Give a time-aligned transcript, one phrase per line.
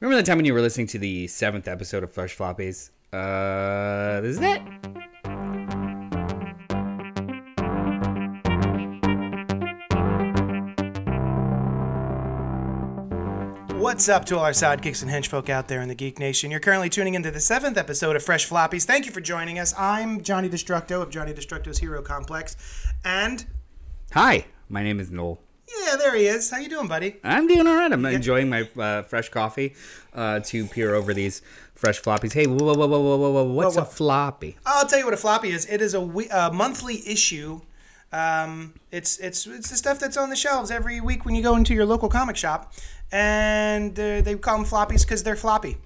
[0.00, 2.88] Remember the time when you were listening to the seventh episode of Fresh Floppies?
[3.12, 4.62] Uh, this is it.
[13.78, 16.50] What's up to all our sidekicks and henchfolk out there in the Geek Nation?
[16.50, 18.84] You're currently tuning into the seventh episode of Fresh Floppies.
[18.84, 19.74] Thank you for joining us.
[19.76, 22.56] I'm Johnny Destructo of Johnny Destructo's Hero Complex,
[23.04, 23.44] and
[24.12, 25.40] Hi, my name is Noel.
[25.86, 26.50] Yeah, there he is.
[26.50, 27.16] How you doing, buddy?
[27.24, 27.92] I'm doing all right.
[27.92, 29.74] I'm enjoying my uh, fresh coffee
[30.14, 31.42] uh, to peer over these
[31.74, 32.32] fresh floppies.
[32.32, 33.44] Hey, whoa, whoa, whoa, whoa, whoa, whoa, whoa.
[33.52, 34.56] what's Whoa, a floppy?
[34.66, 35.66] I'll tell you what a floppy is.
[35.66, 37.60] It is a, we- a monthly issue.
[38.12, 41.54] Um, it's it's it's the stuff that's on the shelves every week when you go
[41.54, 42.72] into your local comic shop,
[43.12, 45.76] and uh, they call them floppies because they're floppy.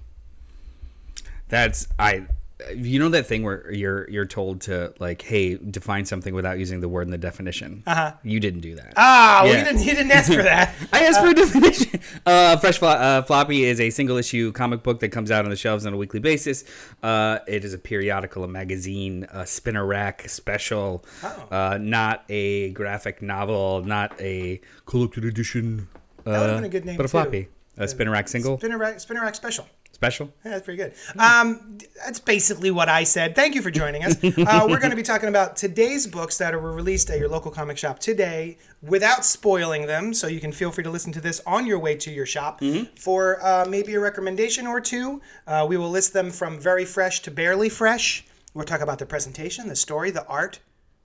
[1.49, 2.25] That's I.
[2.73, 6.79] You know that thing where you're you're told to like, hey, define something without using
[6.79, 7.83] the word in the definition.
[7.85, 8.13] Uh-huh.
[8.23, 8.93] You didn't do that.
[8.95, 9.59] Ah, well, Yeah.
[9.59, 10.73] you didn't you didn't ask for that.
[10.93, 11.99] I asked for a definition.
[12.25, 15.51] Uh, Fresh Flo- uh, Floppy is a single issue comic book that comes out on
[15.51, 16.63] the shelves on a weekly basis.
[17.03, 21.05] Uh, it is a periodical, a magazine, a spinner rack special,
[21.51, 25.87] uh, not a graphic novel, not a collected edition.
[26.25, 27.47] Uh, would've been a good name, But a floppy.
[27.77, 29.67] A spinner rack single Spinner rack, spinner rack special.
[29.95, 30.31] Special.
[30.43, 30.93] Yeah, that's pretty good.
[31.17, 33.33] Um, that's basically what I said.
[33.33, 34.15] Thank you for joining us.
[34.45, 37.49] Uh, we're going to be talking about today's books that were released at your local
[37.49, 40.13] comic shop today without spoiling them.
[40.13, 42.61] So you can feel free to listen to this on your way to your shop
[42.95, 45.21] for uh, maybe a recommendation or two.
[45.47, 48.25] Uh, we will list them from very fresh to barely fresh.
[48.53, 50.59] We'll talk about the presentation, the story, the art,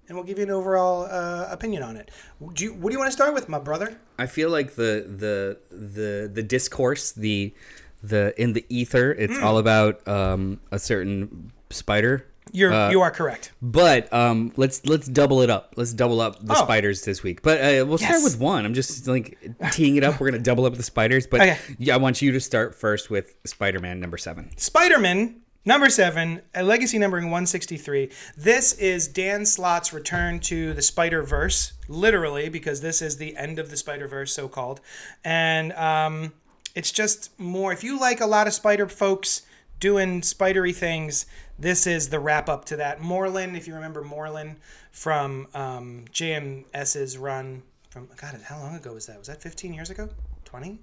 [0.08, 2.10] and we'll give you an overall uh, opinion on it.
[2.54, 3.96] Do you, what do you want to start with, my brother?
[4.18, 7.54] I feel like the the the the discourse, the
[8.02, 9.44] the in the ether, it's Hmm.
[9.44, 12.26] all about um, a certain spider.
[12.52, 13.52] You're Uh, you are correct.
[13.62, 15.74] But um, let's let's double it up.
[15.76, 16.62] Let's double up the Oh.
[16.64, 17.42] spiders this week.
[17.42, 18.64] But uh, we'll start with one.
[18.66, 19.38] I'm just like
[19.70, 20.18] teeing it up.
[20.18, 21.26] We're gonna double up the spiders.
[21.28, 21.58] But Okay.
[21.78, 24.50] yeah, I want you to start first with Spider-Man number seven.
[24.56, 28.10] Spider-Man number seven, a legacy numbering 163.
[28.36, 33.70] This is Dan Slott's return to the Spider-Verse, literally, because this is the end of
[33.70, 34.80] the Spider-Verse, so-called.
[35.22, 36.32] And um,
[36.80, 39.42] it's just more, if you like a lot of Spider folks
[39.80, 41.26] doing spidery things,
[41.58, 43.00] this is the wrap-up to that.
[43.00, 44.56] Morlun, if you remember Morlun
[44.90, 49.18] from um, JMS's run from, God, how long ago was that?
[49.18, 50.08] Was that 15 years ago?
[50.46, 50.78] 20?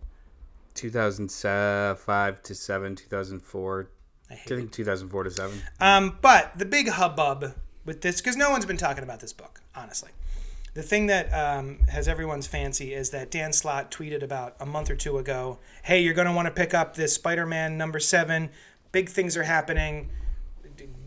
[0.75, 3.89] 2005 to seven, 2004.
[4.29, 5.59] I, hate think 2004 to seven.
[5.79, 7.55] Um, but the big hubbub
[7.85, 10.11] with this, because no one's been talking about this book, honestly.
[10.73, 14.89] The thing that um, has everyone's fancy is that Dan Slott tweeted about a month
[14.91, 17.99] or two ago hey, you're going to want to pick up this Spider Man number
[17.99, 18.49] seven.
[18.91, 20.09] Big things are happening.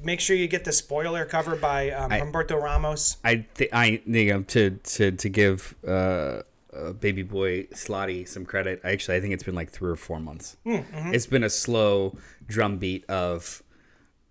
[0.02, 3.18] Make sure you get the spoiler cover by um, Humberto Ramos.
[3.22, 6.42] I th- I you know to to to give uh,
[6.74, 8.80] uh, baby boy Slotty some credit.
[8.82, 10.56] I actually I think it's been like three or four months.
[10.64, 12.16] It's been a slow
[12.48, 13.62] drumbeat of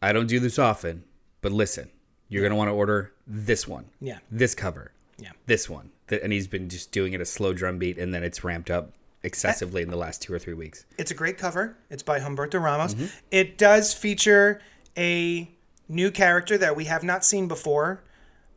[0.02, 1.04] I don't do this often,
[1.42, 1.90] but listen,
[2.30, 4.18] you're gonna want to order this one, Yeah.
[4.32, 5.32] this cover, Yeah.
[5.46, 8.70] this one, and he's been just doing it a slow drumbeat, and then it's ramped
[8.70, 8.94] up
[9.24, 10.86] excessively in the last two or three weeks.
[10.98, 11.78] It's a great cover.
[11.90, 12.94] It's by Humberto Ramos.
[12.94, 13.06] Mm-hmm.
[13.32, 14.62] It does feature
[14.98, 15.50] a
[15.88, 18.04] new character that we have not seen before.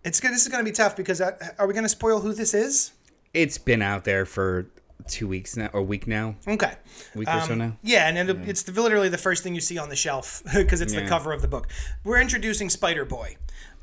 [0.04, 0.32] It's good.
[0.32, 2.54] This is going to be tough because uh, are we going to spoil who this
[2.54, 2.92] is?
[3.34, 4.66] It's been out there for
[5.08, 6.74] two weeks now or a week now, Okay.
[7.14, 7.76] week or so um, now.
[7.82, 10.80] Yeah, and it, it's the, literally the first thing you see on the shelf because
[10.80, 11.68] it's the cover of the book.
[12.04, 13.36] We're introducing Spider Boy.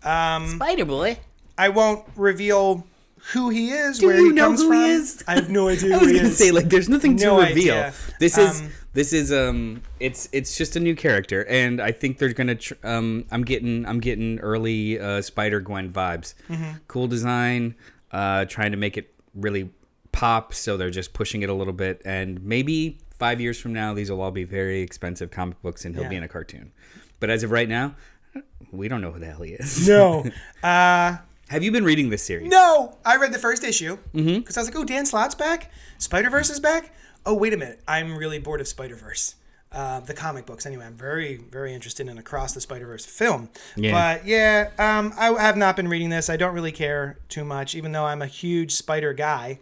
[0.04, 1.20] Um, Spider Boy.
[1.60, 2.88] I won't reveal
[3.34, 4.78] who he is, Do where you he know comes who from.
[4.78, 5.24] he is?
[5.28, 5.96] I have no idea.
[5.96, 7.44] I was gonna say like there's nothing to reveal.
[7.76, 7.94] idea.
[8.20, 12.18] This is Um, this is um it's it's just a new character and I think
[12.18, 16.34] they're gonna tr- um I'm getting I'm getting early uh, Spider Gwen vibes.
[16.50, 16.72] Mm-hmm.
[16.88, 17.76] Cool design,
[18.12, 19.70] uh, trying to make it really
[20.14, 20.54] pop.
[20.54, 24.10] So they're just pushing it a little bit and maybe five years from now these
[24.10, 26.72] will all be very expensive comic books and he'll be in a cartoon.
[27.20, 27.96] But as of right now,
[28.72, 29.88] we don't know who the hell he is.
[29.88, 30.24] no.
[30.64, 31.18] Uh,
[31.50, 32.48] Have you been reading this series?
[32.48, 35.72] No, I read the first issue because I was like, "Oh, Dan Slott's back.
[35.98, 36.94] Spider Verse is back.
[37.26, 37.82] Oh, wait a minute.
[37.88, 39.36] I'm really bored of Spider Verse,
[39.72, 40.66] uh, the comic books.
[40.68, 43.50] Anyway, I'm very, very interested in Across the Spider Verse film.
[43.76, 43.92] Yeah.
[43.92, 46.30] But yeah, um, I have not been reading this.
[46.30, 49.60] I don't really care too much, even though I'm a huge Spider guy.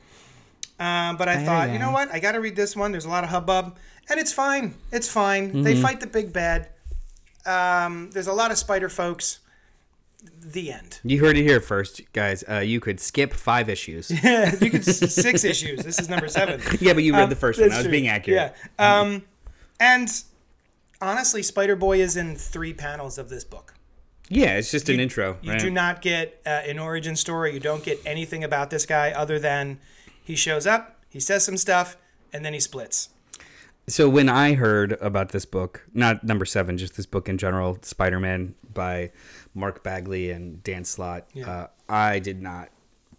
[0.79, 2.11] Um, but I thought, you know what?
[2.13, 2.91] I got to read this one.
[2.91, 3.77] There's a lot of hubbub,
[4.09, 4.75] and it's fine.
[4.91, 5.63] It's fine.
[5.63, 6.67] They fight the big bad.
[7.45, 9.39] Um, there's a lot of Spider folks.
[10.39, 10.99] The end.
[11.03, 12.43] You heard it here first, guys.
[12.49, 14.09] Uh, you could skip five issues.
[14.23, 15.83] Yeah, you could six issues.
[15.83, 16.61] This is number seven.
[16.79, 17.71] Yeah, but you read Um, the first one.
[17.71, 17.91] I was true.
[17.91, 18.53] being accurate.
[18.79, 18.99] Yeah.
[18.99, 19.23] Um,
[19.79, 20.09] and
[21.01, 23.73] honestly, Spider Boy is in three panels of this book.
[24.29, 25.37] Yeah, it's just an intro.
[25.41, 25.59] You right?
[25.59, 27.53] do not get uh, an origin story.
[27.53, 29.79] You don't get anything about this guy other than
[30.23, 31.95] he shows up, he says some stuff,
[32.33, 33.09] and then he splits.
[33.87, 37.77] So when I heard about this book, not number seven, just this book in general,
[37.81, 39.11] Spider Man by
[39.53, 41.49] Mark Bagley and Dan Slott, Yeah.
[41.49, 42.69] uh, I did not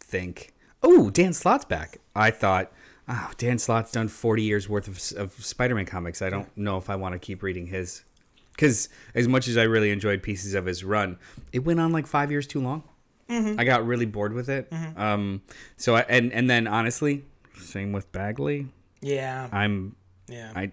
[0.00, 1.98] think, oh, Dan Slott's back.
[2.14, 2.70] I thought,
[3.08, 6.20] oh, Dan Slott's done 40 years worth of, of Spider Man comics.
[6.22, 8.04] I don't know if I want to keep reading his.
[8.52, 11.16] Because as much as I really enjoyed pieces of his run,
[11.52, 12.82] it went on like five years too long.
[13.30, 14.72] I got really bored with it.
[14.96, 15.42] Um,
[15.76, 17.24] so I, and and then honestly,
[17.60, 18.66] same with Bagley.
[19.00, 19.48] Yeah.
[19.52, 19.94] I'm
[20.28, 20.52] yeah.
[20.54, 20.72] I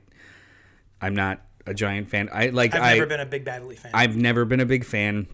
[1.02, 2.30] I'm not a giant fan.
[2.31, 3.92] I like I've I never been a big Bagley fan.
[3.94, 5.28] I've never been a big fan.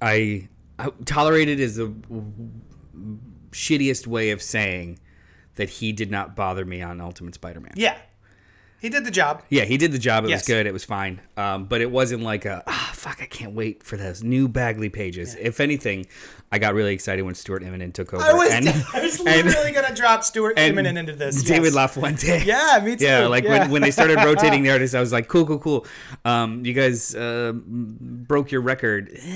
[0.00, 1.92] I, I tolerated is the
[3.50, 4.98] shittiest way of saying
[5.54, 7.72] that he did not bother me on Ultimate Spider-Man.
[7.76, 7.96] yeah.
[8.82, 9.42] He did the job.
[9.48, 10.24] Yeah, he did the job.
[10.24, 10.40] It Yes.
[10.40, 10.66] was good.
[10.66, 11.20] It was fine.
[11.36, 13.22] Um, but it wasn't like a ah fuck.
[13.22, 15.36] I can't wait for those new Bagley pages.
[15.38, 16.04] If anything,
[16.50, 18.24] I got really excited when Stuart Immonen took over.
[18.24, 21.44] I was, and, I was and literally gonna drop Stuart Immonen into this.
[21.44, 21.96] David yes.
[21.96, 22.44] LaFuente.
[22.52, 23.04] Yeah, me too.
[23.04, 23.60] Yeah, like Yeah.
[23.60, 25.86] When, when they started rotating the artists, I was like, cool, cool, cool.
[26.24, 29.16] Um, you guys uh, broke your record.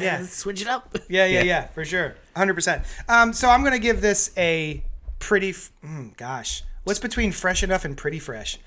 [0.00, 0.26] Yeah.
[0.26, 0.96] Switch it up.
[1.08, 2.82] Yeah, yeah, yeah, for sure, hundred percent.
[3.08, 4.82] Um, so I'm gonna give this a
[5.20, 5.50] pretty.
[5.50, 8.58] F- mm, gosh, what's between fresh enough and pretty fresh?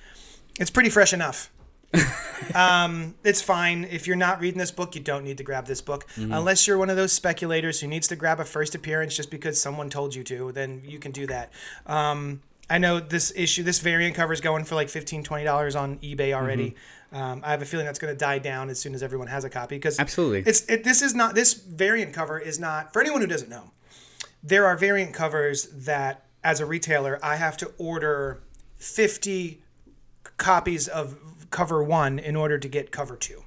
[0.60, 1.52] It's pretty fresh enough.
[2.56, 4.96] um, it's fine if you're not reading this book.
[4.96, 8.08] You don't need to grab this book unless you're one of those speculators who needs
[8.08, 10.52] to grab a first appearance just because someone told you to.
[10.52, 11.52] Then you can do that.
[11.86, 15.80] Um, I know this issue, this variant cover is going for like 15 dollars $20
[15.80, 16.76] on eBay already.
[17.12, 19.44] Um, I have a feeling that's going to die down as soon as everyone has
[19.44, 20.44] a copy because Absolutely.
[20.48, 23.72] it's it, this is not this variant cover is not for anyone who doesn't know.
[24.42, 28.42] There are variant covers that, as a retailer, I have to order
[28.78, 29.63] 50
[30.38, 31.18] copies of
[31.50, 33.44] cover one in order to get cover two.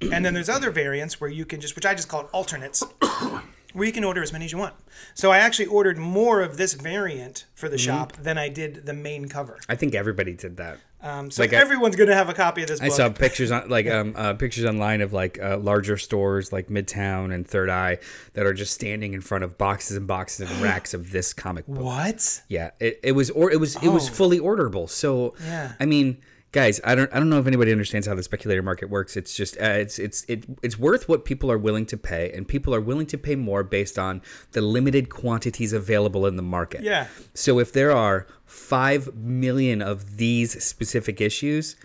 [0.00, 2.82] And then there's other variants where you can just, which I just call it alternates,
[3.72, 4.74] where you can order as many as you want.
[5.14, 7.84] So I actually ordered more of this variant for the Mm-hmm.
[7.86, 9.58] shop than I did the main cover.
[9.68, 10.78] I think everybody did that.
[11.00, 12.86] Um, so Like everyone's going to have a copy of this book.
[12.86, 16.68] I saw pictures on like um uh, pictures online of like uh, larger stores like
[16.68, 17.98] Midtown and Third Eye
[18.34, 21.66] that are just standing in front of boxes and boxes and racks of this comic
[21.66, 21.80] book.
[21.84, 22.42] what?
[22.48, 24.12] Yeah, it, it was or it was it was Oh.
[24.12, 24.90] fully orderable.
[24.90, 25.72] So Yeah.
[25.78, 26.18] I mean,
[26.52, 29.16] guys, I don't I don't know if anybody understands how the speculator market works.
[29.16, 32.46] It's just uh, it's it's it, it's worth what people are willing to pay, and
[32.46, 34.22] people are willing to pay more based on
[34.52, 36.82] the limited quantities available in the market.
[36.82, 37.08] Yeah.
[37.34, 41.76] So if there are five million of these specific issues,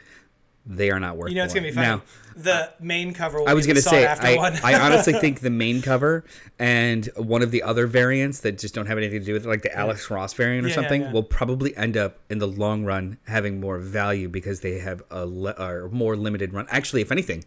[0.66, 1.30] they are not worth.
[1.30, 1.63] You know, it's more.
[1.63, 1.88] to be funny.
[1.88, 2.01] Now,
[2.35, 4.35] the main cover will I was gonna say, I.
[4.63, 6.24] I honestly think the main cover
[6.59, 9.50] and one of the other variants that just don't have anything to do with it,
[9.50, 11.12] like the Alex Ross variant or Yeah, yeah, something, yeah.
[11.12, 15.25] will probably end up in the long run having more value because they have a
[15.25, 16.65] le- or more limited run.
[16.69, 17.44] Actually, if anything,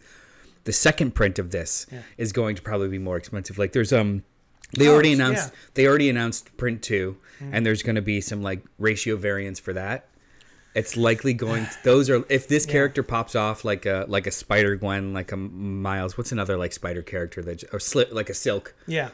[0.65, 1.87] the second print of this
[2.19, 3.59] is going to probably be more expensive.
[3.59, 4.25] Like there's um,
[4.77, 5.15] they Oh, already yeah.
[5.17, 9.61] announced they already announced print two, and there's going to be some like ratio variants
[9.61, 10.09] for that.
[10.77, 11.65] It's likely going.
[11.65, 15.33] To, those are if this character pops off like a like a Spider Gwen, like
[15.33, 16.19] a Miles.
[16.19, 18.75] What's another like Spider character that or slip like a Silk?
[18.87, 19.09] yeah.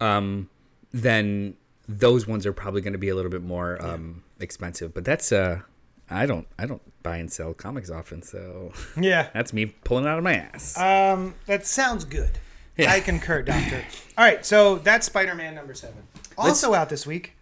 [0.00, 0.48] Um,
[0.92, 1.56] then
[1.88, 4.94] those ones are probably going to be a little bit more um expensive.
[4.94, 5.60] But that's uh,
[6.08, 9.28] I don't I don't buy and sell comics often, so Yeah.
[9.34, 10.78] that's me pulling out of my ass.
[10.78, 12.38] Um, that sounds good.
[12.76, 12.92] Yeah.
[12.92, 13.82] I concur, Doctor.
[14.16, 16.04] All right, so that's Spider-Man number seven.
[16.36, 17.34] Also out this week,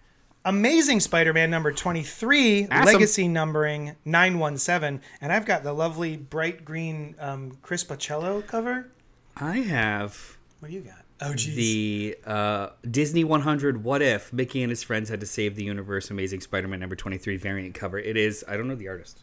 [0.46, 2.84] Amazing Spider-Man number twenty-three, Awesome.
[2.86, 8.46] legacy numbering nine one seven, and I've got the lovely bright green um, Chris Pacello
[8.46, 8.88] cover.
[9.36, 11.04] I have What do you got?
[11.20, 11.56] Oh, geez.
[11.56, 16.10] the uh, Disney 100 What If Mickey and his friends had to save the universe
[16.10, 17.98] Amazing Spider-Man number 23 variant cover.
[17.98, 19.22] It is I don't know the artist.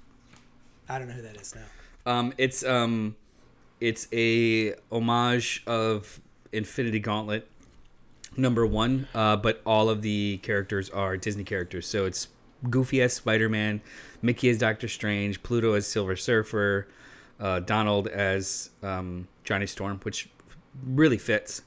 [0.89, 2.12] I don't know who that is now.
[2.12, 3.15] Um, it's um,
[3.80, 6.20] it's a homage of
[6.51, 7.48] Infinity Gauntlet
[8.38, 11.88] number one, uh, but all of the characters are Disney characters.
[11.88, 12.28] So it's
[12.70, 13.82] Goofy as Spider Man,
[14.22, 16.88] Mickey as Doctor Strange, Pluto as Silver Surfer,
[17.40, 20.30] uh, Donald as um, Johnny Storm, which
[20.86, 21.63] really fits.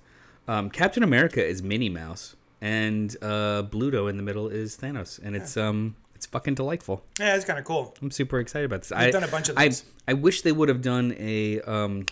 [0.49, 5.37] Um, Captain America is Minnie Mouse, and uh, Bluto in the middle is Thanos, and
[5.37, 7.05] it's um, it's fucking delightful.
[7.19, 7.95] Yeah, it's kind of cool.
[8.01, 8.93] I'm super excited about this.
[8.93, 9.73] I've done a bunch of I.
[10.09, 12.07] I wish they would have done a um,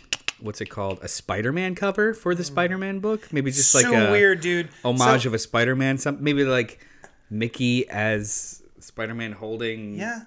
[0.45, 0.99] what's it called?
[1.03, 3.33] A Spider-Man cover for the Spider-Man book.
[3.33, 4.69] Maybe just like a weird, dude.
[4.85, 5.99] homage So- of a Spider-Man.
[5.99, 6.79] Some maybe like
[7.31, 10.23] Mickey as Spider-Man holding yeah.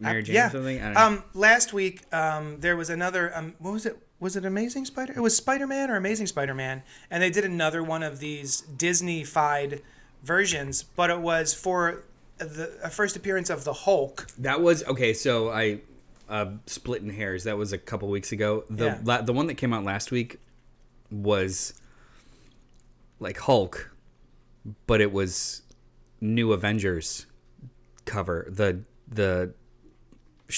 [0.00, 0.46] Mary Uh, Jane yeah.
[0.48, 0.80] or something.
[0.80, 1.00] I don't know.
[1.00, 3.30] Um, last week, um, there was another.
[3.36, 3.98] Um, what was it?
[4.18, 5.12] Was it Amazing Spider?
[5.16, 8.60] It was Spider Man or Amazing Spider Man, and they did another one of these
[8.62, 9.80] Disney-fied
[10.22, 12.04] versions, but it was for
[12.38, 14.26] the first appearance of the Hulk.
[14.38, 15.12] That was okay.
[15.14, 15.80] So I
[16.30, 17.44] uh, split in hairs.
[17.44, 18.64] That was a couple weeks ago.
[18.70, 19.00] The Yeah.
[19.04, 20.38] la- the one that came out last week
[21.10, 21.74] was
[23.18, 23.90] like Hulk,
[24.86, 25.62] but it was
[26.20, 27.26] New Avengers
[28.04, 28.46] cover.
[28.48, 29.54] The the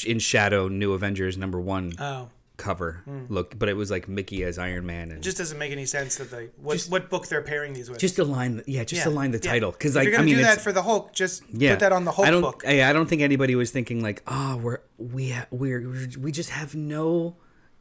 [0.07, 2.29] in shadow New Avengers number one Oh,
[2.62, 5.73] cover look, but it was like Mickey as Iron Man and it just doesn't make
[5.73, 7.99] any sense that they what what book they're pairing these with.
[7.99, 9.50] just align, yeah, just Yeah, align the yeah.
[9.50, 11.73] title because if like you're I gonna mean, do that for the Hulk, just yeah,
[11.73, 12.62] put that on the Hulk I don't, book.
[12.66, 15.81] I, I don't think anybody was thinking like, oh, we're we ha- we're
[16.19, 17.37] we're- just have no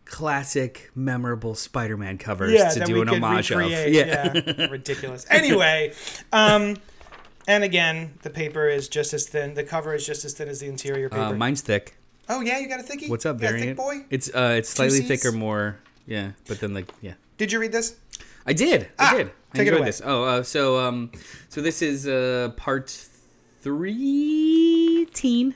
[0.05, 3.57] classic memorable Spider-Man covers yeah, to do an homage of.
[3.59, 3.93] recreate.
[3.93, 4.67] Yeah.
[4.67, 5.25] ridiculous.
[5.29, 5.93] Anyway,
[6.33, 6.75] um,
[7.47, 9.53] and again, the paper is just as thin.
[9.53, 11.21] The cover is just as thin as the interior paper.
[11.21, 11.95] Uh, mine's thick.
[12.31, 13.09] Oh yeah, you got a thickie.
[13.09, 13.77] What's up, You got a variant?
[13.77, 14.05] thick boy?
[14.09, 17.13] It's uh, it's slightly thicker, more yeah, but then like yeah.
[17.37, 17.95] Did you read this?
[18.45, 18.89] I did.
[18.97, 19.27] Ah, I did.
[19.27, 19.85] I take it enjoyed away.
[19.89, 20.01] this.
[20.03, 21.11] Oh, uh, so um,
[21.49, 22.89] so this is uh part
[23.61, 25.55] three teen,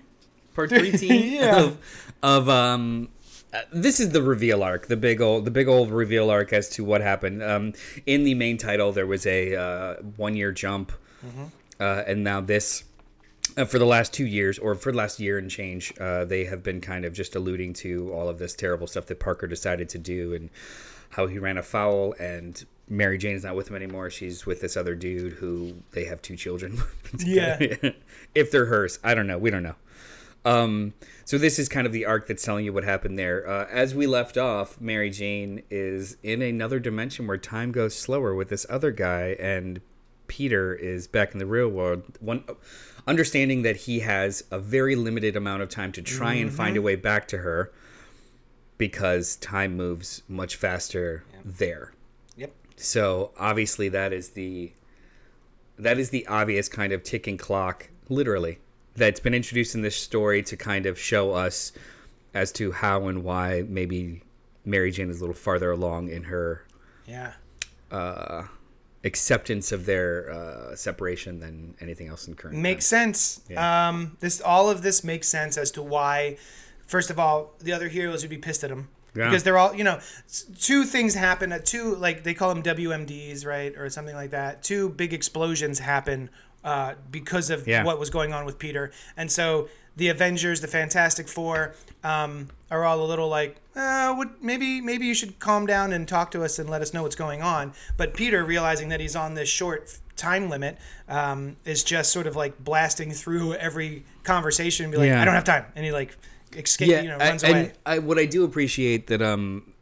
[0.54, 1.60] part three teen Yeah.
[1.64, 1.78] of
[2.24, 3.10] of um.
[3.54, 6.70] uh, This is the reveal arc, the big old, the big old reveal arc as
[6.72, 7.42] to what happened.
[7.44, 7.74] Um,
[8.06, 10.92] in the main title, there was a uh, one-year jump,
[11.26, 11.46] Mm-hmm.
[11.80, 12.84] uh, and now this,
[13.58, 16.46] uh, for the last two years, or for the last year and change, uh, they
[16.46, 19.90] have been kind of just alluding to all of this terrible stuff that Parker decided
[19.90, 20.50] to do, and
[21.12, 22.14] how he ran afoul.
[22.20, 26.06] And Mary Jane is not with him anymore; she's with this other dude who they
[26.06, 26.82] have two children.
[27.18, 27.58] Yeah.
[28.36, 29.38] if they're hers, I don't know.
[29.38, 29.76] We don't know.
[30.44, 30.94] Um,
[31.24, 33.48] so this is kind of the arc that's telling you what happened there.
[33.48, 38.36] Uh, as we left off, Mary Jane is in another dimension where time goes slower
[38.36, 39.82] with this other guy, and
[40.28, 42.04] Peter is back in the real world.
[42.20, 42.44] One
[43.08, 46.80] understanding that he has a very limited amount of time to try and find mm-hmm.
[46.80, 47.72] a way back to her
[48.78, 51.94] because time moves much faster there.
[52.36, 52.52] Yep.
[52.76, 54.74] So obviously that is the
[55.78, 58.60] that is the obvious kind of ticking clock, literally,
[58.96, 61.74] that's been introduced in this story to kind of show us
[62.34, 64.22] as to how and why maybe
[64.64, 66.66] Mary Jane is a little farther along in her
[67.06, 67.34] Yeah.
[67.92, 68.46] Uh,
[69.06, 72.58] acceptance of their uh, separation than anything else in current.
[72.58, 73.42] Makes sense.
[73.50, 73.88] Yeah.
[73.90, 76.38] Um, this all of this makes sense as to why.
[76.88, 79.30] First of all, the other heroes would be pissed at him Yeah.
[79.30, 80.00] because they're all you know.
[80.60, 81.52] Two things happen.
[81.54, 84.64] Uh, two like they call them WMDs, right, or something like that.
[84.64, 86.30] Two big explosions happen
[86.64, 87.84] uh, because of Yeah.
[87.84, 91.74] what was going on with Peter, and so the Avengers, the Fantastic Four,
[92.04, 96.08] um, are all a little like, uh, what, maybe maybe you should calm down and
[96.08, 97.74] talk to us and let us know what's going on.
[97.98, 100.78] But Peter, realizing that he's on this short time limit,
[101.10, 105.22] um, is just sort of like blasting through every conversation and be like, Yeah.
[105.22, 106.16] I don't have time, and he like
[106.56, 107.74] escape, Yeah, you know, I- runs and away.
[107.86, 109.74] I, what I do appreciate that um,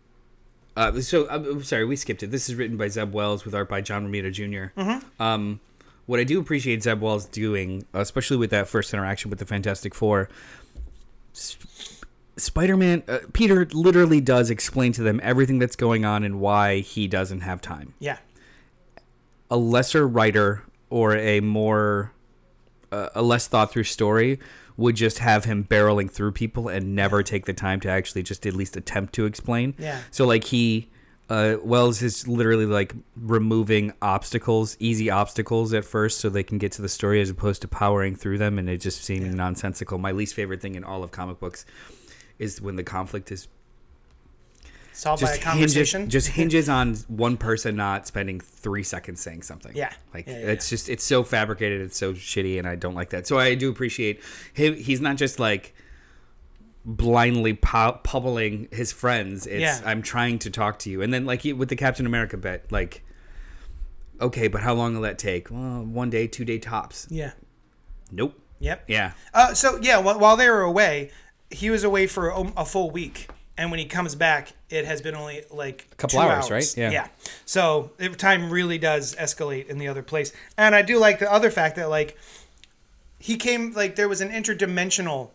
[0.75, 2.31] uh, so I'm, I'm sorry we skipped it.
[2.31, 5.21] This is written by Zeb Wells with art by John Romita junior Mm-hmm.
[5.21, 5.59] Um,
[6.05, 9.95] what I do appreciate Zeb Wells doing, especially with that first interaction with the Fantastic
[9.95, 10.29] Four,
[12.37, 17.07] Spider-Man, uh, Peter literally does explain to them everything that's going on and why he
[17.07, 17.93] doesn't have time.
[17.99, 18.17] Yeah,
[19.49, 22.11] A lesser writer or a more
[22.91, 24.39] uh, a less thought through story
[24.77, 28.45] would just have him barreling through people and never take the time to actually just
[28.47, 29.75] at least attempt to explain.
[29.77, 30.01] Yeah.
[30.09, 30.89] So like he
[31.33, 36.71] uh, Wells is literally like removing obstacles, easy obstacles at first, so they can get
[36.73, 39.97] to the story as opposed to powering through them, and it just seemed nonsensical.
[39.97, 41.65] My least favorite thing in all of comic books
[42.37, 43.47] is when the conflict is
[44.91, 46.09] solved by a just hinges, conversation.
[46.11, 49.75] just hinges on one person not spending three seconds saying something.
[49.75, 49.91] Yeah.
[50.13, 53.09] like Yeah, yeah, it's just it's so fabricated, it's so shitty, and I don't like
[53.09, 53.25] that.
[53.25, 54.21] So I do appreciate
[54.53, 54.75] him.
[54.75, 55.73] He's not just like
[56.85, 59.45] blindly pu- pummeling his friends.
[59.47, 59.79] It's Yeah.
[59.85, 62.71] I'm trying to talk to you, and then like he- with the Captain America bit,
[62.71, 63.03] like.
[64.21, 65.49] Okay, but how long will that take?
[65.49, 67.07] Well, one day, two day tops.
[67.09, 67.31] yeah.
[68.11, 68.39] Nope.
[68.59, 68.83] Yep.
[68.87, 69.13] Yeah.
[69.33, 71.09] Uh, so yeah, wh- while they were away,
[71.49, 75.01] he was away for a, a full week, and when he comes back, it has
[75.01, 76.77] been only like a couple hours, right?
[76.77, 76.91] Yeah.
[76.91, 77.07] Yeah.
[77.45, 81.29] So it, time really does escalate in the other place, and I do like the
[81.31, 82.15] other fact that like
[83.19, 85.31] he came like there was an interdimensional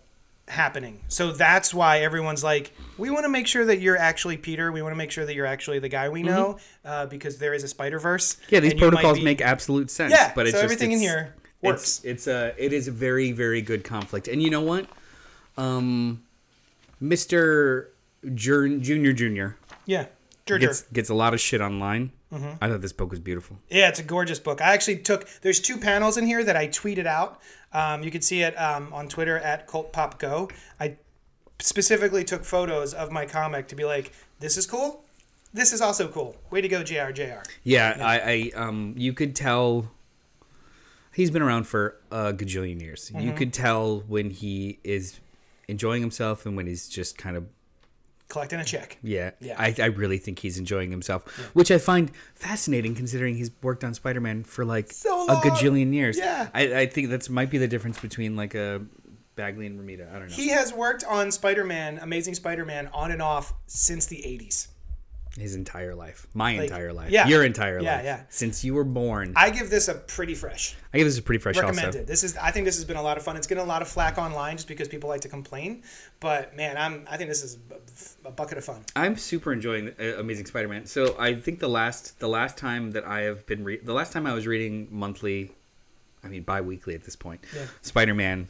[0.49, 1.00] happening.
[1.09, 4.73] So that's why everyone's like, we want to make sure that you're actually Peter.
[4.73, 7.55] We want to make sure that you're actually the guy we know, uh, because there
[7.55, 8.35] is a Spider Verse.
[8.35, 8.55] Mm-hmm.
[8.55, 10.12] Yeah, these protocols make absolute sense.
[10.12, 11.99] Yeah, but it's so just, everything in here works.
[11.99, 14.87] It's, it's a it is a very very good conflict, and you know what,
[15.57, 16.23] um,
[17.00, 17.90] Mister
[18.35, 20.07] Junior Junior Yeah.
[20.47, 22.11] Ger- gets gets a lot of shit online.
[22.32, 22.62] Mm-hmm.
[22.62, 23.58] I thought this book was beautiful.
[23.70, 24.61] Yeah, it's a gorgeous book.
[24.61, 27.40] I actually took there's two panels in here that I tweeted out.
[27.73, 30.50] Um, you can see it um, on Twitter at Cult Pop Go.
[30.78, 30.97] I
[31.58, 35.04] specifically took photos of my comic to be like, this is cool.
[35.54, 36.37] This is also cool.
[36.50, 37.42] Way to go, JR JR.
[37.64, 39.90] Yeah, I, I um, you could tell.
[41.14, 43.11] He's been around for a gajillion years.
[43.11, 43.26] Mm-hmm.
[43.26, 45.18] You could tell when he is
[45.66, 47.47] enjoying himself and when he's just kind of
[48.28, 48.99] Collecting a check.
[49.02, 49.54] Yeah, Yeah.
[49.58, 53.94] I, I really think he's enjoying himself, which I find fascinating considering he's worked on
[53.94, 56.18] Spider Man for like So a gajillion years.
[56.18, 56.49] Yeah.
[56.52, 58.82] I, I think that's might be the difference between like a
[59.35, 60.12] Bagley and Romita.
[60.12, 60.35] I don't know.
[60.35, 64.66] He has worked on Spider-Man, Amazing Spider-Man, on and off since the '80s.
[65.38, 67.26] His entire life, my entire life, yeah.
[67.28, 68.16] your entire Yeah, life, yeah.
[68.18, 68.23] yeah.
[68.28, 69.33] since you were born.
[69.37, 70.76] I, give this a pretty fresh.
[70.92, 71.68] I give this a pretty fresh also.
[71.68, 72.07] Recommended.
[72.07, 72.37] This is.
[72.37, 73.37] I think this has been a lot of fun.
[73.37, 75.83] It's getting a lot of flack online just because people like to complain.
[76.21, 77.07] But man, I'm.
[77.09, 77.59] I think this is
[78.25, 78.85] a bucket of fun.
[78.97, 80.87] I'm super enjoying uh, Amazing Spider-Man.
[80.87, 84.12] So I think the last the last time that I have been re- the last
[84.12, 85.52] time I was reading monthly,
[86.25, 87.66] I mean bi-weekly at this point, Yeah.
[87.83, 88.49] Spider-Man,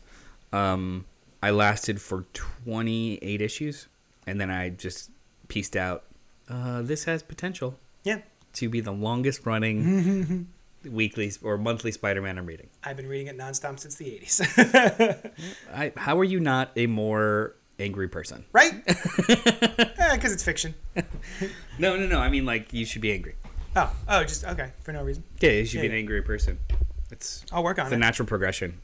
[0.52, 1.04] um,
[1.42, 3.88] I lasted for 28 issues,
[4.26, 5.10] and then I just
[5.48, 6.04] pieced out.
[6.48, 8.20] Uh, this has potential Yeah.
[8.54, 10.48] to be the longest running
[10.84, 12.68] weekly or monthly Spider-Man I'm reading.
[12.82, 15.30] I've been reading it nonstop since the '80s.
[15.74, 18.44] I, how are you not a more angry person?
[18.52, 18.72] right?
[20.08, 20.74] Because it's fiction.
[21.78, 22.18] No, no, no.
[22.18, 23.34] I mean, like you should be angry.
[23.76, 25.22] Oh, oh, just okay for no reason.
[25.40, 26.58] Yeah, you should Yeah, be an angry person.
[27.10, 27.98] It's I'll work on the it.
[27.98, 28.80] natural progression.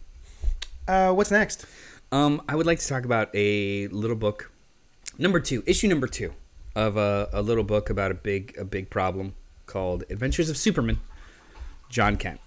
[0.86, 1.64] Uh, what's next?
[2.12, 4.50] Um, I would like to talk about a little book,
[5.18, 6.34] number two, issue number two,
[6.74, 9.34] of a, a little book about a big a big problem
[9.66, 11.00] called Adventures of Superman.
[11.88, 12.40] Jon Kent.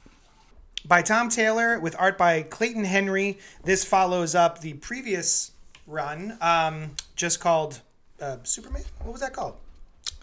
[0.86, 3.39] By Tom Taylor with art by Clayton Henry.
[3.63, 5.51] This follows up the previous
[5.86, 7.81] run, um, just called
[8.22, 8.84] uh, Superman.
[9.03, 9.55] What was that called?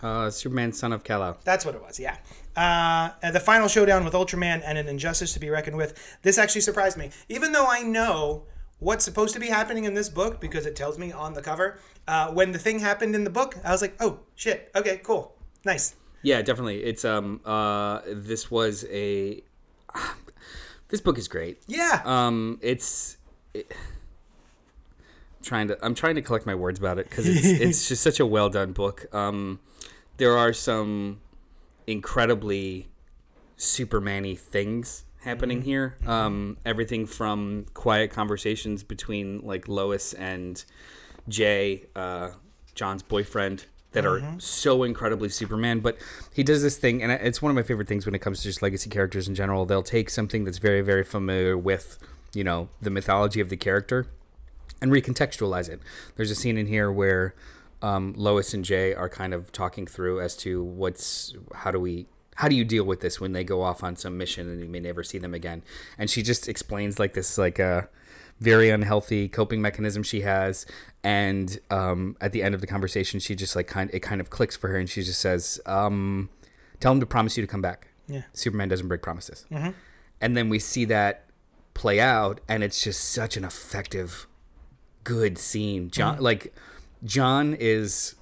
[0.02, 1.38] Uh, Superman, son of Kal-El.
[1.44, 2.16] That's what it was, yeah.
[2.56, 5.98] Uh, the final showdown with Ultraman and an injustice to be reckoned with.
[6.22, 7.10] This actually surprised me.
[7.28, 8.44] Even though I know
[8.84, 11.78] what's supposed to be happening in this book because it tells me on the cover,
[12.06, 14.70] uh, when the thing happened in the book, I was like, oh, shit.
[14.76, 15.34] Okay, cool.
[15.64, 15.94] Nice.
[16.22, 16.84] Yeah, definitely.
[16.84, 19.42] It's um uh this was a
[20.88, 21.62] this book is great.
[21.66, 22.02] Yeah.
[22.04, 23.16] Um, it's
[23.52, 23.72] it,
[25.42, 25.78] trying to.
[25.82, 28.48] I'm trying to collect my words about it because it's it's just such a well
[28.48, 29.06] done book.
[29.14, 29.60] Um,
[30.16, 31.20] there are some
[31.86, 32.88] incredibly
[33.56, 35.96] Superman-y things happening here.
[36.06, 40.64] Um, everything from quiet conversations between like Lois and
[41.28, 42.30] Jay, uh,
[42.74, 45.80] Jon's boyfriend, that are so incredibly Superman.
[45.80, 45.96] But
[46.32, 48.48] he does this thing, and it's one of my favorite things when it comes to
[48.48, 49.64] just legacy characters in general.
[49.64, 51.98] They'll take something that's very, very familiar with,
[52.34, 54.06] you know, the mythology of the character
[54.82, 55.80] and recontextualize it.
[56.16, 57.34] There's a scene in here where
[57.82, 62.06] um, Lois and Jay are kind of talking through as to what's how do we
[62.36, 64.68] how do you deal with this when they go off on some mission and you
[64.68, 65.62] may never see them again?
[65.98, 67.88] And she just explains like this like a
[68.40, 70.66] very unhealthy coping mechanism she has.
[71.02, 74.30] And um, at the end of the conversation, she just like kind it kind of
[74.30, 76.30] clicks for her, and she just says, um,
[76.80, 78.22] "Tell him to promise you to come back." Yeah.
[78.32, 79.46] Superman doesn't break promises.
[80.20, 81.26] And then we see that
[81.74, 84.26] play out, and it's just such an effective,
[85.02, 85.90] good scene.
[85.90, 86.54] Jon, like,
[87.02, 88.14] Jon is,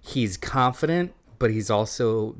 [0.00, 2.36] he's confident, but he's also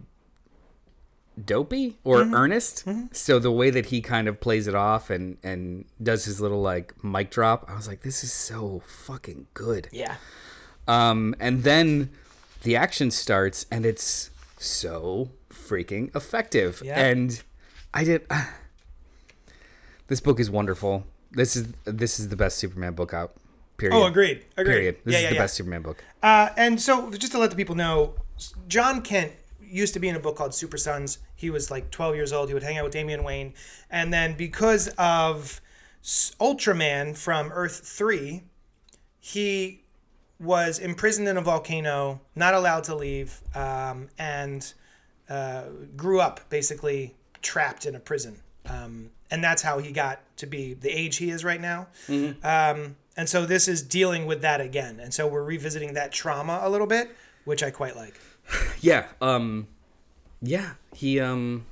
[1.43, 2.85] dopey or earnest.
[3.13, 6.61] So the way that he kind of plays it off and and does his little
[6.61, 9.89] like mic drop, I was like, this is so fucking good.
[9.93, 10.17] yeah.
[10.89, 12.11] Um, and then
[12.63, 16.83] the action starts, and it's so freaking effective.
[16.85, 16.99] Yeah.
[16.99, 17.43] And
[17.95, 18.27] I did.
[20.09, 21.07] this book is wonderful.
[21.31, 23.35] This is this is the best Superman book out.
[23.79, 23.97] Period.
[23.97, 24.45] Oh, agreed.
[24.57, 24.73] Agreed.
[24.73, 24.97] Period.
[25.05, 26.05] This yeah, is yeah, the best Superman book.
[26.23, 28.15] Uh, and so, just to let the people know,
[28.69, 29.33] Jon Kent
[29.73, 31.19] used to be in a book called Super Sons.
[31.35, 32.49] He was like 12 years old.
[32.49, 33.55] He would hang out with Damian Wayne.
[33.91, 35.61] And then, because of
[36.03, 38.43] Ultraman from Earth 3,
[39.19, 39.83] he
[40.39, 44.73] was imprisoned in a volcano, not allowed to leave, um, and
[45.29, 45.65] uh,
[45.97, 48.41] grew up basically trapped in a prison.
[48.67, 51.89] Um, and that's how he got to be the age he is right now.
[52.43, 55.01] Um, and so this is dealing with that again.
[55.01, 58.19] And so we're revisiting that trauma a little bit, which I quite like.
[58.81, 59.07] Yeah.
[59.21, 59.69] Um.
[60.41, 60.73] Yeah.
[60.95, 61.65] He um.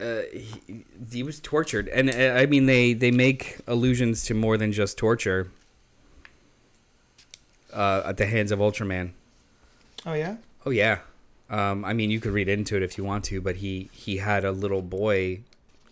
[0.00, 4.56] Uh, he, he was tortured, and uh, I mean they they make allusions to more
[4.56, 5.50] than just torture.
[7.72, 9.10] Uh, at the hands of Ultraman.
[10.06, 10.36] Oh, yeah?
[10.64, 11.00] Oh yeah.
[11.50, 14.16] Um, I mean, you could read into it if you want to, but he he
[14.18, 15.40] had a little boy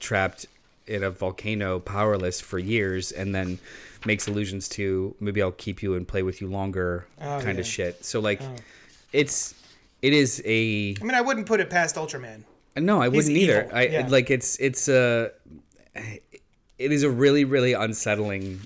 [0.01, 0.47] trapped
[0.87, 3.59] in a volcano, powerless for years, and then
[4.07, 7.61] makes allusions to maybe I'll keep you and play with you longer, Oh, kind yeah.
[7.61, 8.05] of shit.
[8.05, 8.41] So like,
[9.13, 9.55] it's
[10.03, 12.43] it is a I mean, I wouldn't put it past Ultraman.
[12.77, 13.65] no, I wouldn't either.
[13.65, 14.07] evil, I yeah.
[14.09, 15.31] like it's it's a
[15.95, 18.61] it is a really really unsettling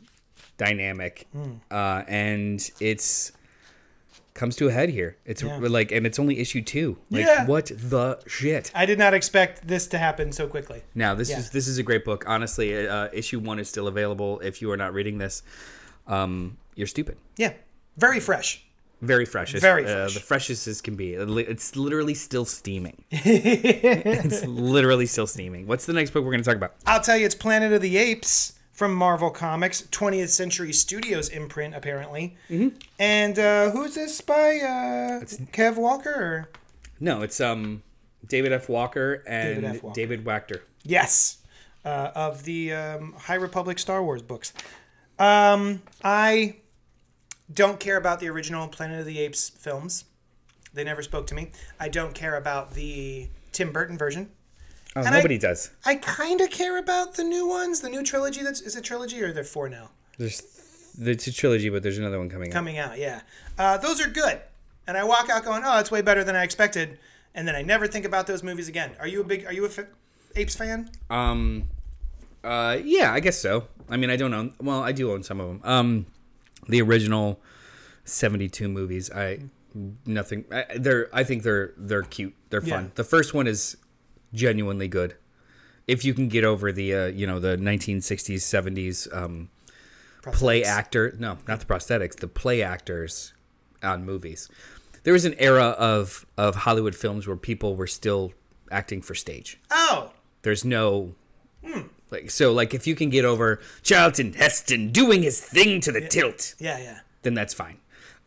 [0.58, 1.52] dynamic, Hmm.
[1.70, 3.32] uh, and it's
[4.34, 5.16] comes to a head here.
[5.26, 5.58] It's Yeah.
[5.58, 6.96] like, and it's only issue two.
[7.10, 7.44] Like, Yeah.
[7.46, 8.70] what the shit?
[8.74, 10.82] I did not expect this to happen so quickly.
[10.94, 12.24] Now, this is this is a great book.
[12.26, 14.40] Honestly, uh, issue one is still available.
[14.40, 15.42] If you are not reading this,
[16.06, 17.16] um, you're stupid.
[17.36, 17.52] Yeah.
[17.98, 18.64] Very fresh.
[19.00, 19.54] Very fresh.
[19.54, 21.14] As, Very Uh, the freshest as can be.
[21.14, 23.04] It's literally still steaming.
[23.10, 25.66] it's literally still steaming.
[25.66, 26.74] What's the next book we're going to talk about?
[26.86, 31.74] I'll tell you, it's Planet of the Apes from Marvel Comics, 20th Century Studios imprint,
[31.74, 32.36] apparently.
[32.48, 32.76] Mm-hmm.
[32.98, 34.56] And uh, who's this by?
[34.56, 35.20] Uh,
[35.52, 36.10] Kev Walker?
[36.10, 36.48] Or?
[36.98, 37.82] No, it's um
[38.26, 38.68] David F.
[38.68, 39.82] Walker and David F.
[39.82, 39.94] Walker.
[39.94, 40.60] David Wachter.
[40.82, 41.38] Yes,
[41.84, 44.52] uh, of the um, High Republic Star Wars books.
[45.18, 46.56] Um, I
[47.52, 50.04] don't care about the original Planet of the Apes films.
[50.72, 51.50] They never spoke to me.
[51.78, 54.30] I don't care about the Tim Burton version.
[54.96, 55.70] Oh, And nobody I, does.
[55.84, 58.42] I kind of care about the new ones, the new trilogy.
[58.42, 60.42] That's is it trilogy or they're four now There's
[60.98, 62.50] it's a trilogy, but there's another one coming.
[62.50, 62.52] out.
[62.52, 62.98] coming out?
[62.98, 63.20] Yeah,
[63.58, 64.40] uh, those are good.
[64.86, 66.98] And I walk out going, "Oh, it's way better than I expected."
[67.34, 68.90] And then I never think about those movies again.
[68.98, 69.46] Are you a big?
[69.46, 69.70] Are you a
[70.34, 70.90] Apes fan?
[71.08, 71.68] Um,
[72.42, 73.68] uh, yeah, I guess so.
[73.88, 74.54] I mean, I don't own.
[74.60, 75.60] Well, I do own some of them.
[75.62, 76.06] Um,
[76.70, 77.40] the original
[78.04, 79.10] seventy-two movies.
[79.10, 79.40] I
[80.06, 80.44] nothing.
[80.50, 81.08] I, they're.
[81.12, 82.34] I think they're they're cute.
[82.50, 82.84] They're fun.
[82.84, 82.90] Yeah.
[82.94, 83.76] The first one is
[84.32, 85.16] genuinely good.
[85.86, 89.50] If you can get over the uh, you know the nineteen sixties seventies um,
[90.22, 91.14] play actor.
[91.18, 92.16] No, not the prosthetics.
[92.16, 93.32] The play actors
[93.82, 94.48] on movies.
[95.02, 98.32] There was an era of of Hollywood films where people were still
[98.70, 101.14] acting for stage Oh, there's no
[102.10, 106.06] like so like if you can get over Charlton Heston doing his thing to the
[106.06, 107.00] tilt, yeah, yeah.
[107.22, 107.78] then that's fine.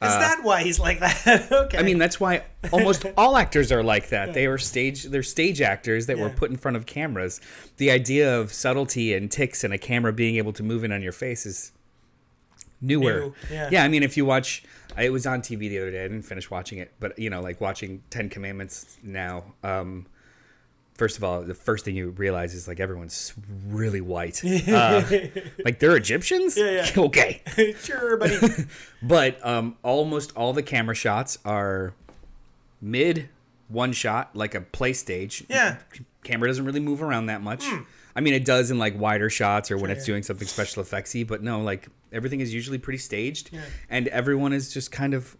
[0.01, 1.49] Is that why he's like that?
[1.51, 1.77] okay.
[1.77, 2.43] Uh, I mean, that's why
[2.73, 4.33] almost all actors are like that.
[4.33, 7.39] They are stage they're stage actors that were put in front of cameras.
[7.77, 11.01] The idea of subtlety and ticks and a camera being able to move in on
[11.01, 11.71] your face is
[12.81, 13.19] newer.
[13.19, 13.83] New, yeah.
[13.83, 14.63] I mean, if you watch
[14.97, 16.03] it was on TV the other day.
[16.03, 20.05] I didn't finish watching it, but you know, like watching 10 Commandments now, um
[20.95, 23.33] First of all, the first thing you realize is like everyone's
[23.67, 24.41] really white.
[24.67, 25.03] Uh,
[25.65, 26.57] like they're Egyptians.
[26.57, 26.89] Yeah, yeah.
[27.03, 27.41] okay.
[27.83, 28.37] sure, buddy.
[29.01, 31.93] But um, almost all the camera shots are
[32.81, 33.29] mid
[33.67, 35.43] one shot, like a play stage.
[35.49, 35.77] Yeah.
[36.23, 37.65] Camera doesn't really move around that much.
[38.15, 41.25] I mean, it does in like wider shots or when it's doing something special effectsy,
[41.25, 43.49] but no, like everything is usually pretty staged,
[43.89, 45.35] and everyone is just kind of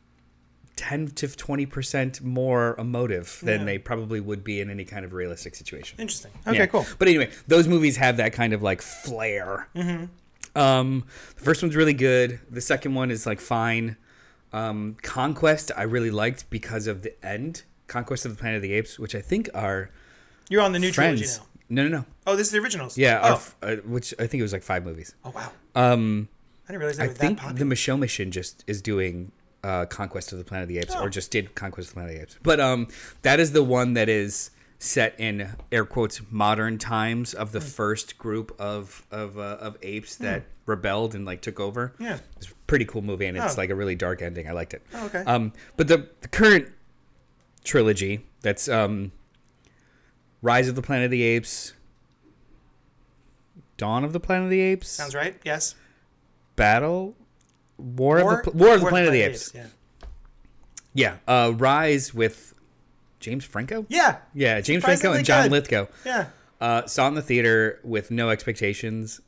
[0.76, 3.66] ten to twenty percent more emotive than Yeah.
[3.66, 6.00] they probably would be in any kind of realistic situation.
[6.00, 6.32] Interesting.
[6.48, 6.66] Okay, Yeah.
[6.68, 6.86] cool.
[6.98, 9.68] But anyway, those movies have that kind of like flair.
[9.76, 10.06] Mm-hmm.
[10.60, 11.06] Um,
[11.36, 12.40] the first one's really good.
[12.50, 13.98] The second one is like fine.
[14.52, 17.64] Um, Conquest I really liked because of the end.
[17.88, 19.90] Conquest of the Planet of the Apes, which I think are
[20.50, 21.40] You're on the new trilogy friends.
[21.40, 21.46] now.
[21.70, 22.06] No, no, no.
[22.28, 22.98] Oh, this is the originals.
[22.98, 25.16] Yeah, Oh, f- uh, which I think it was like five movies.
[25.26, 25.52] oh wow.
[25.76, 26.30] Um,
[26.68, 27.60] I didn't realize they I were that think popular.
[27.60, 29.32] the Michelle Mission just is doing
[29.64, 31.04] uh, Conquest of the Planet of the Apes, Oh.
[31.04, 32.38] or just did Conquest of the Planet of the Apes.
[32.44, 32.88] But um,
[33.22, 37.66] that is the one that is set in air quotes modern times of the Hmm.
[37.68, 41.94] first group of of uh, of apes that rebelled and like took over.
[42.00, 42.20] Yeah.
[42.38, 43.62] it's a pretty cool movie, and it's Oh.
[43.62, 44.48] like a really dark ending.
[44.48, 44.82] I liked it.
[44.94, 45.20] Oh, okay.
[45.26, 46.68] Um, but the, the current
[47.64, 49.14] trilogy that's um,
[50.42, 51.72] Rise of the Planet of the Apes,
[53.78, 55.40] Dawn of the Planet of the Apes, Sounds right.
[55.44, 55.76] Yes.
[56.56, 57.16] Battle,
[57.78, 59.52] War, of the War of the Planet of the Apes.
[59.54, 59.66] Yeah.
[60.96, 62.54] Yeah, uh, Rise with
[63.20, 63.86] James Franco.
[63.90, 64.18] Yeah.
[64.34, 65.52] Yeah, James Franco and John good.
[65.52, 65.88] Lithgow.
[66.06, 66.28] Yeah.
[66.62, 69.20] Uh, saw in the theater with no expectations.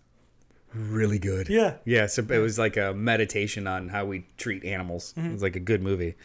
[0.73, 1.49] Really good.
[1.49, 1.75] Yeah.
[1.85, 2.05] Yeah.
[2.05, 5.13] So it was like a meditation on how we treat animals.
[5.17, 5.29] Mm-hmm.
[5.29, 6.15] It was like a good movie.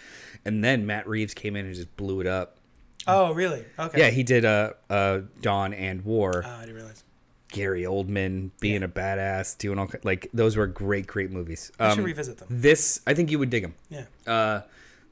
[0.45, 2.59] And then Matt Reeves came in and just blew it up.
[3.07, 3.65] Oh, really?
[3.79, 3.99] Okay.
[3.99, 6.43] Yeah, he did uh, uh, Dawn and War.
[6.45, 7.03] Oh, I didn't realize.
[7.51, 11.71] Gary Oldman being a badass, doing all like those were great, great movies.
[11.79, 12.49] I should Um, revisit them.
[12.51, 13.75] this, I think you would dig them.
[13.89, 14.05] Yeah.
[14.27, 14.63] uh,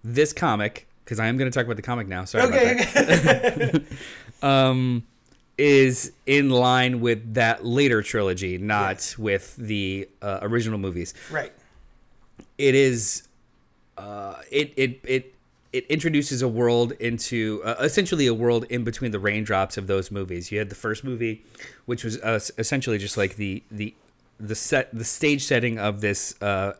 [0.04, 2.24] this comic because I am going to talk about the comic now.
[2.24, 2.74] Sorry about Okay.
[2.84, 3.82] that.
[4.40, 5.02] Um,
[5.56, 11.12] is in line with that later trilogy, not with the uh, original movies.
[11.32, 11.52] right.
[12.56, 13.26] It is,
[13.96, 15.34] uh, it it it
[15.78, 20.10] it introduces a world into uh, essentially a world in between the raindrops of those
[20.10, 20.50] movies.
[20.52, 21.44] You had the first movie,
[21.86, 23.94] which was uh, essentially just like the the
[24.38, 26.72] the set the stage setting of this uh,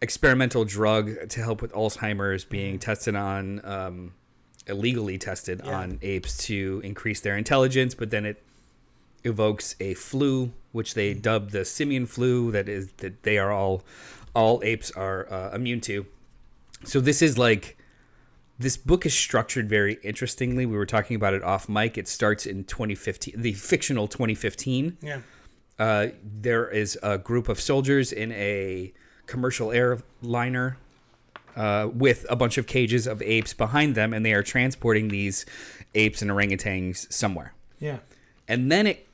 [0.00, 4.12] experimental drug to help with Alzheimer's being tested on um,
[4.66, 5.78] illegally tested Yeah.
[5.80, 8.42] on apes to increase their intelligence, but then it
[9.24, 13.82] evokes a flu, which they dub the simian flu, that is that they are all
[14.34, 16.06] all apes are uh, immune to.
[16.84, 17.76] So this is like
[18.58, 20.66] this book is structured very interestingly.
[20.66, 21.96] We were talking about it off mic.
[21.98, 25.20] It starts in 2015, the fictional 2015 Yeah.
[25.78, 28.92] uh, there is a group of soldiers in a
[29.26, 30.76] commercial airliner
[31.56, 35.44] uh, with a bunch of cages of apes behind them, and they are transporting these
[35.94, 37.52] apes and orangutans somewhere.
[37.78, 37.98] Yeah.
[38.48, 39.06] And then it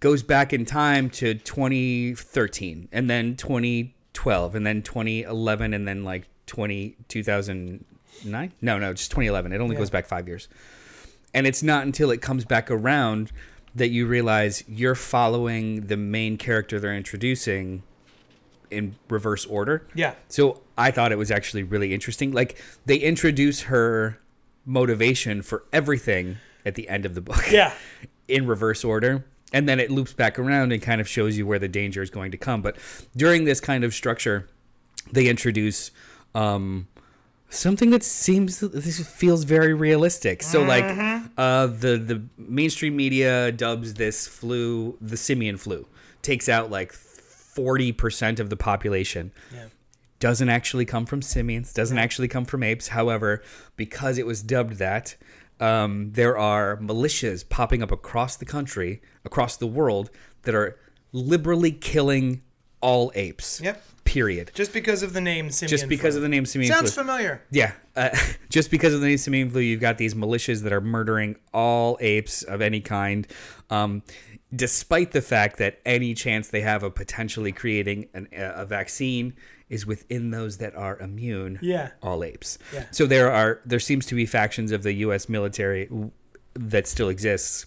[0.00, 6.28] goes back in time to 2013, and then 2012, and then 2011, and then like
[6.52, 8.52] 20, 2009?
[8.60, 9.52] No, no, just 2011.
[9.54, 9.78] It only Yeah.
[9.80, 10.48] goes back five years.
[11.32, 13.32] And it's not until it comes back around
[13.74, 17.82] that you realize you're following the main character they're introducing
[18.70, 19.86] in reverse order.
[19.94, 20.12] Yeah.
[20.28, 22.32] So I thought it was actually really interesting.
[22.32, 24.18] Like they introduce her
[24.66, 26.36] motivation for everything
[26.66, 27.50] at the end of the book.
[27.50, 27.72] Yeah.
[28.28, 29.24] In reverse order.
[29.54, 32.10] And then it loops back around and kind of shows you where the danger is
[32.10, 32.60] going to come.
[32.62, 32.76] But
[33.16, 34.48] during this kind of structure,
[35.10, 35.90] they introduce
[36.34, 36.88] um,
[37.48, 40.42] something that seems this feels very realistic.
[40.42, 40.84] So like
[41.36, 45.86] uh, the the mainstream media dubs this flu the simian flu
[46.22, 49.32] takes out like forty percent of the population.
[49.52, 49.66] Yeah.
[50.18, 51.72] Doesn't actually come from simians.
[51.72, 52.88] Doesn't actually come from apes.
[52.88, 53.42] However,
[53.76, 55.16] because it was dubbed that,
[55.58, 60.10] um, there are militias popping up across the country, across the world,
[60.42, 60.78] that are
[61.10, 62.42] liberally killing
[62.80, 63.60] all apes.
[63.60, 63.82] Yep.
[64.12, 64.50] Period.
[64.54, 65.70] Just because of the name Simeon.
[65.70, 66.18] Just because flu.
[66.18, 67.02] of the name simian Sounds flu.
[67.02, 67.42] familiar.
[67.50, 68.10] Yeah, uh,
[68.50, 71.96] just because of the name simian flu, you've got these militias that are murdering all
[71.98, 73.26] apes of any kind,
[73.70, 74.02] um,
[74.54, 79.32] despite the fact that any chance they have of potentially creating an, a vaccine
[79.70, 81.58] is within those that are immune.
[81.62, 81.92] Yeah.
[82.02, 82.58] all apes.
[82.74, 82.84] Yeah.
[82.90, 85.30] So there are there seems to be factions of the U.S.
[85.30, 85.88] military
[86.52, 87.64] that still exists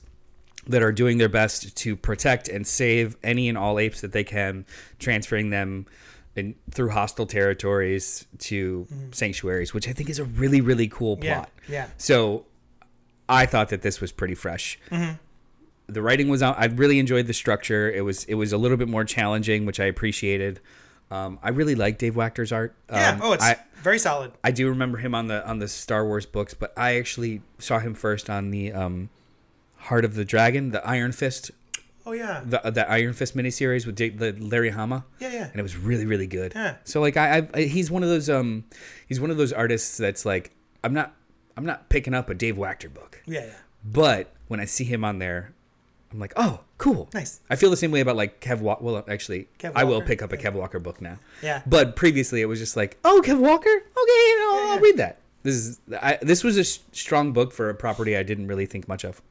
[0.68, 4.24] that are doing their best to protect and save any and all apes that they
[4.24, 4.66] can,
[5.00, 5.88] transferring them
[6.36, 11.26] in, through hostile territories to sanctuaries, which I think is a really really cool Mm-hmm.
[11.26, 11.52] Yeah, plot.
[11.70, 11.88] yeah.
[11.98, 12.46] So
[13.30, 14.78] I thought that this was pretty fresh.
[15.88, 16.56] The writing was out.
[16.58, 17.92] I really enjoyed the structure.
[17.92, 20.60] It was it was a little bit more challenging, which I appreciated.
[21.12, 22.74] Um, I really like Dave Wachter's art.
[22.92, 23.12] Yeah.
[23.12, 24.32] Um, oh, it's I, very solid.
[24.44, 27.78] I do remember him on the on the Star Wars books, but I actually saw
[27.78, 29.10] him first on the um,
[29.78, 31.52] Heart of the Dragon, the Iron Fist,
[32.06, 32.42] Oh yeah.
[32.46, 35.06] the the Iron Fist miniseries with Jake, the Larry Hama.
[35.20, 35.48] Yeah, yeah.
[35.52, 36.54] and it was really really good.
[36.56, 36.76] Yeah.
[36.84, 38.66] So like I, I he's one of those um
[39.08, 40.52] he's one of those artists that's like
[40.84, 41.14] I'm not
[41.58, 43.54] I'm not picking up a Dave Wachter book, Yeah, yeah.
[43.84, 45.54] but when I see him on there,
[46.12, 47.40] I'm like oh cool Nice.
[47.50, 48.84] I feel the same way about like Kev Walker.
[48.84, 51.18] Well, actually, Kev I will pick up a Kev Walker book now.
[51.42, 51.62] Yeah.
[51.66, 53.70] But previously, it was just like, oh, Kev Walker.
[53.70, 55.20] Okay, you know, Yeah, I'll read that.
[55.44, 58.88] This is I, this was a strong book for a property I didn't really think
[58.88, 59.22] much of.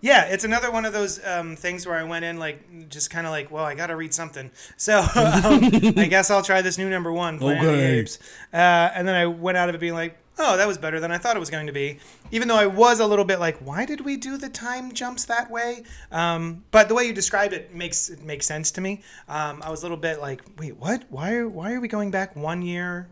[0.00, 3.26] Yeah, it's another one of those um, things where I went in like just kind
[3.26, 5.60] of like, well, I got to read something, so um,
[5.96, 7.98] I guess I'll try this new number one, Planet of the Okay.
[8.00, 8.18] Apes.
[8.52, 8.56] Uh,
[8.94, 11.18] and then I went out of it being like, oh, that was better than I
[11.18, 11.98] thought it was going to be.
[12.30, 15.24] Even though I was a little bit like, why did we do the time jumps
[15.26, 15.84] that way?
[16.10, 19.02] Um, but the way you describe it makes it makes sense to me.
[19.28, 21.04] Um, I was a little bit like, wait, what?
[21.10, 23.08] Why are why are we going back one year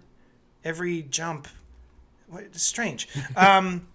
[0.65, 1.47] every jump?
[2.29, 3.09] What, it's strange.
[3.37, 3.87] Um,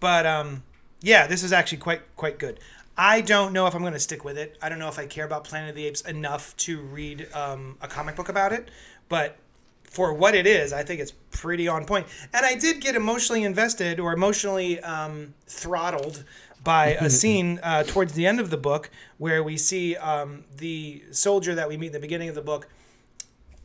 [0.00, 0.62] but um,
[1.04, 2.58] yeah, this is actually quite quite good.
[2.96, 4.56] I don't know if I'm going to stick with it.
[4.62, 7.76] I don't know if I care about Planet of the Apes enough to read um,
[7.82, 8.70] a comic book about it,
[9.08, 9.36] but
[9.82, 12.06] for what it is, I think it's pretty on point.
[12.32, 16.24] And I did get emotionally invested or emotionally um, throttled
[16.62, 21.02] by a scene uh, towards the end of the book where we see um, the
[21.10, 22.68] soldier that we meet in the beginning of the book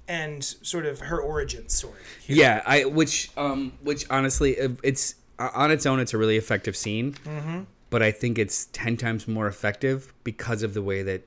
[0.07, 2.01] and sort of her origin story.
[2.25, 7.13] Yeah, I which um which honestly it's on its own it's a really effective scene,
[7.13, 7.61] mm-hmm.
[7.89, 11.25] but I think it's ten times more effective because of the way that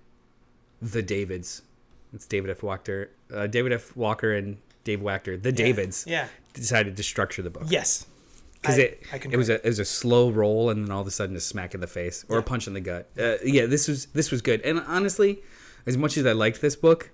[0.80, 1.62] the Davids,
[2.12, 2.62] it's David F.
[2.62, 3.96] Walker, uh, David F.
[3.96, 6.26] Walker and Dave Wachter, the Davids, Yeah.
[6.54, 7.64] decided to structure the book.
[7.68, 8.06] Yes.
[8.60, 11.06] because it I it was a it was a slow roll and then all of
[11.06, 13.08] a sudden a smack in the face or a punch in the gut.
[13.18, 14.60] Uh, yeah, this was this was good.
[14.62, 15.40] And honestly,
[15.86, 17.10] as much as I liked this book,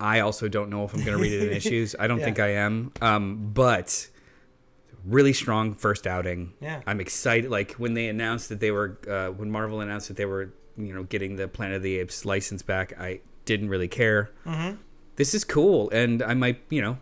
[0.00, 1.94] I also don't know if I'm going to read it in issues.
[1.98, 2.24] I don't Yeah.
[2.24, 2.92] think I am.
[3.00, 4.08] Um, but
[5.06, 6.54] really strong first outing.
[6.60, 6.80] Yeah.
[6.86, 7.50] I'm excited.
[7.50, 10.94] Like when they announced that they were uh, when Marvel announced that they were you
[10.94, 14.30] know getting the Planet of the Apes license back, I didn't really care.
[14.46, 14.76] Mm-hmm.
[15.16, 16.98] This is cool, and I might you know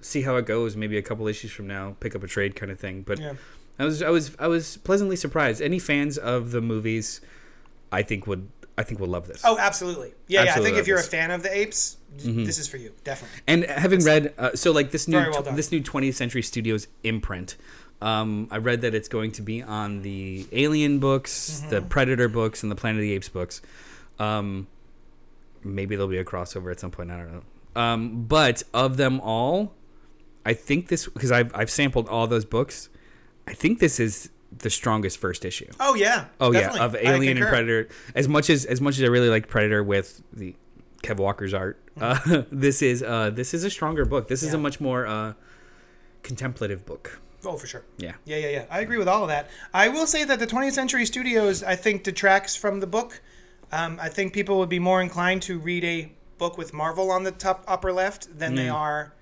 [0.00, 0.76] see how it goes.
[0.76, 3.02] Maybe a couple issues from now, pick up a trade kind of thing.
[3.02, 3.34] But Yeah.
[3.78, 5.60] I was I was I was pleasantly surprised.
[5.62, 7.20] Any fans of the movies,
[7.90, 8.48] I think would
[8.80, 9.42] I think will love this.
[9.44, 10.14] Oh, absolutely.
[10.26, 10.54] Yeah, yeah.
[10.56, 11.08] I think if you're a this.
[11.08, 11.16] Mm-hmm.
[11.28, 13.40] fan of the apes, this is for you, definitely.
[13.46, 17.56] And having read, uh, so like this new well this new 20th Century Studios imprint,
[18.00, 21.70] um, I read that it's going to be on the Alien books, Mm-hmm.
[21.70, 23.60] the Predator books, and the Planet of the Apes books.
[24.18, 24.66] Um,
[25.62, 27.10] maybe there'll be a crossover at some point.
[27.10, 27.42] I don't know.
[27.80, 29.74] Um, but of them all,
[30.46, 32.88] I think this because I've I've sampled all those books.
[33.46, 35.70] I think this is the strongest first issue.
[35.78, 36.26] Oh yeah.
[36.40, 36.78] Oh definitely.
[36.80, 37.46] yeah, of Alien and.
[37.46, 37.88] Predator.
[38.14, 40.54] As much as as much as I really like Predator with the
[41.02, 44.28] Kev Walker's art, uh, this is uh, this is a stronger book.
[44.28, 45.34] This is a much more uh,
[46.22, 47.20] contemplative book.
[47.44, 47.84] Oh, for sure.
[47.96, 48.12] Yeah.
[48.26, 48.64] Yeah, yeah, yeah.
[48.70, 49.48] I agree with all of that.
[49.72, 53.22] I will say that the 20th Century Studios, I think, detracts from the book.
[53.72, 57.22] Um, I think people would be more inclined to read a book with Marvel on
[57.24, 59.14] the top upper left than they are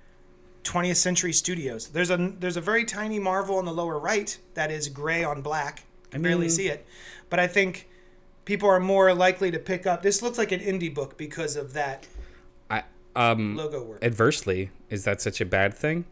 [0.63, 1.87] 20th Century Studios.
[1.89, 5.41] There's a there's a very tiny Marvel on the lower right that is gray on
[5.41, 6.85] black, You barely mean- see it.
[7.29, 7.87] But I think
[8.45, 10.01] people are more likely to pick up.
[10.01, 12.07] This looks like an indie book because of that
[12.69, 12.83] I
[13.15, 14.03] um logo work.
[14.03, 16.05] adversely, is that such a bad thing?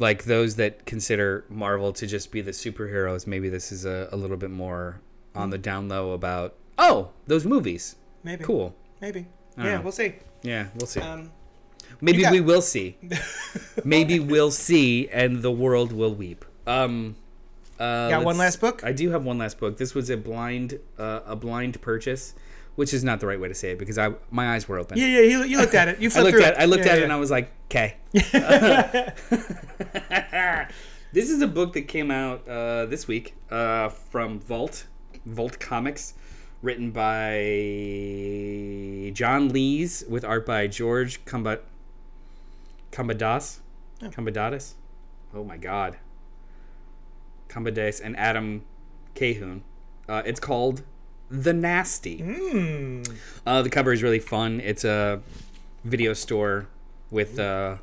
[0.00, 4.16] Like those that consider Marvel to just be the superheroes, maybe this is a, a
[4.16, 5.00] little bit more
[5.34, 7.96] on the down low about oh those movies.
[8.22, 8.44] Maybe.
[8.44, 8.74] Cool.
[9.00, 9.26] Maybe.
[9.56, 9.80] Yeah, know.
[9.82, 10.14] we'll see.
[10.42, 11.00] Yeah, we'll see.
[11.00, 11.30] Um,
[12.00, 12.96] Maybe got- we will see.
[13.84, 16.44] Maybe we'll see, and the world will weep.
[16.66, 17.16] Um,
[17.78, 18.82] uh, Got one last book?
[18.84, 19.76] I do have one last book.
[19.78, 22.34] This was a blind, uh, a blind purchase,
[22.74, 24.98] which is not the right way to say it because I my eyes were open.
[24.98, 25.20] yeah, yeah.
[25.20, 26.00] You, you looked at it.
[26.00, 27.02] You I looked at I looked Yeah, at yeah.
[27.02, 27.96] it and I was like, okay.
[31.12, 34.86] this is a book that came out uh, this week uh, from Vault,
[35.24, 36.14] Vault Comics,
[36.62, 37.40] written by
[39.14, 41.24] John Lees with art by George
[42.92, 43.58] Kumbadas,
[44.00, 44.74] Kumbadatis.
[45.34, 45.98] Oh my God.
[47.48, 48.64] Kumbades and Adam
[49.14, 49.62] Cahoon.
[50.08, 50.82] Uh, it's called
[51.30, 52.18] The Nasty.
[52.18, 53.02] Hmm.
[53.46, 54.60] Uh, the cover is really fun.
[54.60, 55.20] It's a
[55.84, 56.68] video store
[57.10, 57.76] with uh,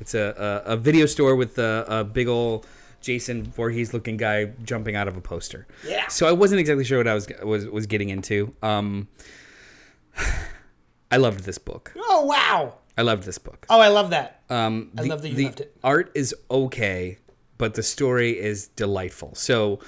[0.00, 2.66] it's a, a, a video store with a, a big old
[3.00, 5.66] Jason Voorhees looking guy jumping out of a poster.
[5.86, 6.08] Yeah.
[6.08, 8.54] So I wasn't exactly sure what I was was was getting into.
[8.62, 9.08] Um,
[11.10, 11.92] I loved this book.
[11.96, 12.74] Oh wow.
[12.96, 13.66] I loved this book.
[13.70, 14.42] Oh, I love that.
[14.50, 15.76] Um, I the, love that you the loved it.
[15.82, 17.18] Art is okay,
[17.58, 19.34] but the story is delightful.
[19.34, 19.80] So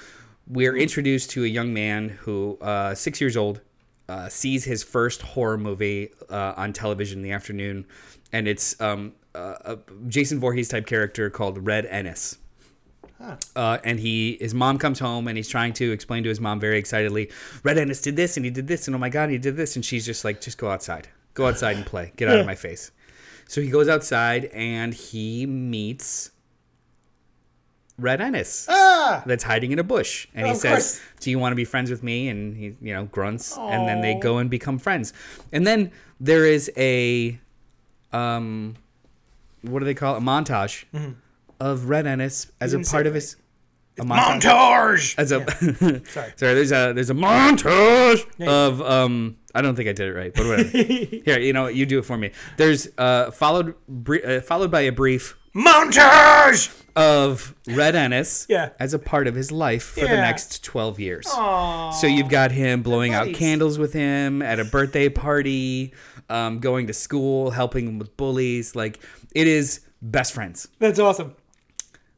[0.47, 3.61] we're introduced to a young man who, uh, six years old,
[4.09, 7.85] uh, sees his first horror movie uh, on television in the afternoon,
[8.31, 12.37] and it's um, uh, a Jason Voorhees type character called Red Ennis.
[13.55, 16.59] Uh, and he, his mom comes home and he's trying to explain to his mom
[16.59, 17.31] very excitedly,
[17.63, 19.77] Red Ennis did this and he did this and oh my god he did this
[19.77, 22.55] and she's just like, just go outside, go outside and play, get out of my
[22.55, 22.91] face.
[23.47, 26.31] So he goes outside and he meets
[27.99, 29.21] Red Ennis Ah.
[29.25, 31.01] that's hiding in a bush, and he says, course.
[31.19, 34.01] "Do you want to be friends with me?" And he, you know, grunts, and then
[34.01, 35.13] they go and become friends.
[35.51, 37.39] And then there is a,
[38.11, 38.75] um,
[39.61, 40.17] what do they call it?
[40.17, 40.85] A montage
[41.59, 42.91] of Red Ennis as a Mm-hmm.
[42.91, 43.35] part of his.
[43.99, 45.15] A montage Montage.
[45.19, 45.45] as a
[46.09, 46.33] Sorry.
[46.35, 50.33] sorry there's a there's a montage of um I don't think I did it right
[50.33, 54.23] but whatever here you know what, you do it for me there's uh followed bri-
[54.23, 56.73] uh, followed by a brief Montage.
[56.95, 58.69] of Red Ennis Yeah.
[58.79, 61.91] as a part of his life for the next 12 years Aw.
[61.91, 65.93] so you've got him blowing out candles with him at a birthday party
[66.29, 68.99] um, going to school helping him with bullies like
[69.35, 71.35] it is best friends That's awesome.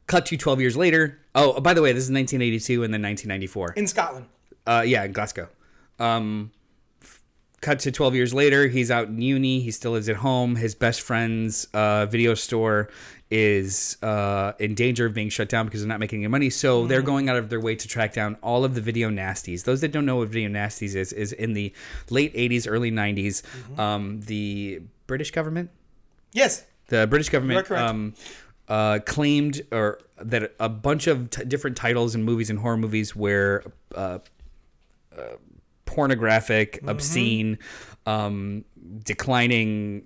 [0.06, 3.72] cut to 12 years later oh by the way this is 1982 and then 1994
[3.76, 4.26] In Scotland.
[4.66, 5.48] uh, yeah, in Glasgow.
[5.98, 6.52] Um,
[7.60, 9.60] cut to 12 years later, he's out in uni.
[9.60, 10.56] He still lives at home.
[10.56, 12.88] His best friend's uh, video store
[13.30, 16.48] is uh, in danger of being shut down because they're not making any money.
[16.50, 19.64] So they're going out of their way to track down all of the video nasties.
[19.64, 21.72] Those that don't know what video nasties is, is in the
[22.10, 23.42] late 80s, early 90s,
[23.78, 25.70] um, the British government
[26.32, 26.64] Yes.
[26.88, 28.14] the British government um,
[28.68, 33.16] uh, claimed or that a bunch of t- different titles and movies and horror movies
[33.16, 33.64] were
[33.94, 34.18] uh,
[35.16, 35.22] uh,
[35.96, 36.88] pornographic, Mm-hmm.
[36.90, 37.58] obscene,
[38.06, 38.64] um,
[39.04, 40.02] declining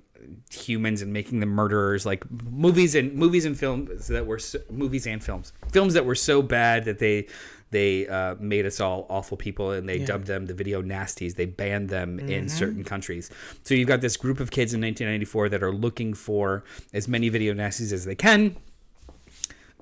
[0.52, 5.06] humans and making them murderers like movies and movies and films that were so, movies
[5.06, 5.52] and films.
[5.72, 7.26] Films that were so bad that they
[7.72, 11.34] they uh, made us all awful people and they dubbed them the video nasties.
[11.36, 12.28] They banned them Mm-hmm.
[12.28, 13.30] in certain countries.
[13.62, 17.28] So you've got this group of kids in 1994 that are looking for as many
[17.28, 18.56] video nasties as they can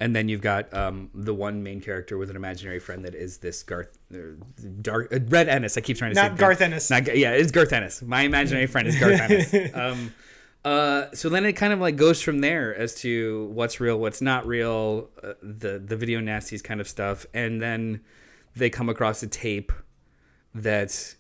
[0.00, 3.38] and then you've got um, the one main character with an imaginary friend that is
[3.38, 4.18] this Garth, uh,
[4.80, 5.76] dark uh, Red Ennis.
[5.76, 6.90] I keep trying to say Not Garth Ennis.
[6.90, 8.02] Not, yeah, it's Garth Ennis.
[8.02, 9.74] My imaginary friend is Garth Ennis.
[9.74, 10.12] Um,
[10.64, 14.20] uh, so then it kind of like goes from there as to what's real, what's
[14.20, 18.00] not real, uh, the the video nasties kind of stuff, and then
[18.56, 19.72] they come across a tape
[20.54, 21.16] that's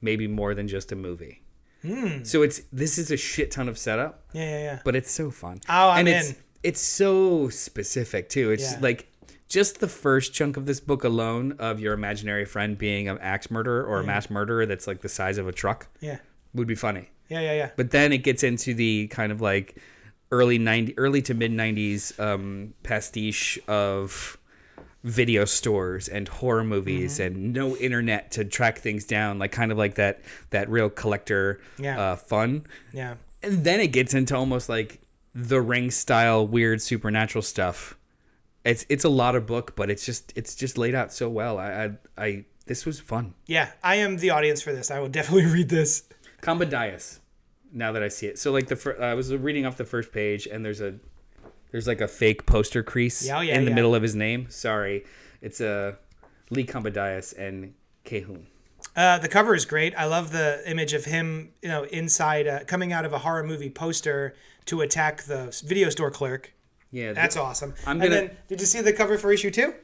[0.00, 1.42] maybe more than just a movie.
[1.82, 2.22] Hmm.
[2.22, 4.78] So it's this is a shit ton of setup Yeah, yeah, yeah.
[4.84, 5.60] but it's so fun.
[5.68, 6.36] Oh, I'm and in.
[6.62, 8.50] It's so specific too.
[8.50, 8.78] It's Yeah.
[8.80, 9.06] like
[9.48, 13.50] just the first chunk of this book alone of your imaginary friend being an axe
[13.50, 16.18] murderer or a mass murderer that's like the size of a truck Yeah.
[16.54, 17.10] would be funny.
[17.28, 17.70] Yeah, yeah, yeah.
[17.76, 19.76] But then it gets into the kind of like
[20.30, 24.38] early 90 early to mid 90s um pastiche of
[25.04, 27.34] video stores and horror movies Mm-hmm.
[27.34, 30.20] and no internet to track things down like kind of like that
[30.50, 32.00] that real collector Yeah.
[32.00, 33.16] uh, fun Yeah.
[33.42, 35.00] and then it gets into almost like
[35.34, 37.96] the ring style weird supernatural stuff
[38.64, 41.58] it's it's a lot of book but it's just it's just laid out so well
[41.58, 41.90] i i,
[42.26, 43.70] I this was fun Yeah.
[43.82, 44.90] I am the audience for this.
[44.92, 46.04] I will definitely read this.
[46.42, 47.18] Combadias.
[47.72, 50.12] Now that I see it, so like the fir- I was reading off the first
[50.12, 50.94] page, and there's a
[51.72, 53.74] there's like a fake poster crease Yeah, oh, yeah, in the yeah.
[53.74, 54.46] middle of his name.
[54.48, 55.04] Sorry,
[55.40, 55.92] It's a uh,
[56.50, 57.74] Lee Combadius and
[58.04, 58.44] Kehun.
[58.94, 59.92] Uh, the cover is great.
[59.96, 63.42] I love the image of him, you know, inside, uh, coming out of a horror
[63.42, 64.34] movie poster
[64.66, 66.52] to attack the video store clerk.
[66.90, 67.74] Yeah, That's awesome.
[67.86, 69.74] I'm and gonna- then, did you see the cover for issue two?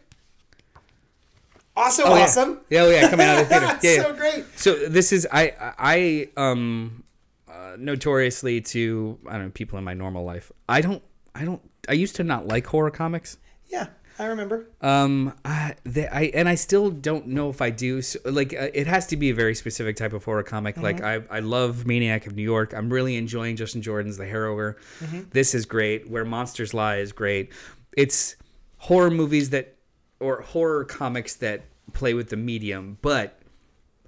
[1.76, 2.22] Also Oh, yeah.
[2.24, 2.60] awesome.
[2.70, 3.78] Yeah, oh, yeah, coming out of the theater.
[3.82, 4.16] Yeah, so yeah.
[4.16, 4.44] great.
[4.58, 7.04] So this is I I um
[7.48, 10.50] uh, notoriously to I don't know people in my normal life.
[10.68, 11.02] I don't
[11.34, 13.38] I don't I used to not like horror comics.
[13.68, 13.86] Yeah,
[14.18, 14.66] I remember.
[14.80, 18.02] Um, I, I and I still don't know if I do.
[18.02, 20.76] So, like, uh, it has to be a very specific type of horror comic.
[20.76, 22.72] Like, I, I love Maniac of New York.
[22.74, 24.74] I'm really enjoying Justin Jordan's The Harrower.
[25.30, 26.08] This is great.
[26.10, 27.52] Where Monsters Lie is great.
[27.96, 28.36] It's
[28.78, 29.76] horror movies that,
[30.20, 31.62] or horror comics that
[31.92, 33.40] play with the medium, but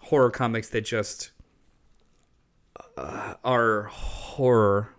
[0.00, 1.30] horror comics that just
[2.96, 4.94] uh, are horror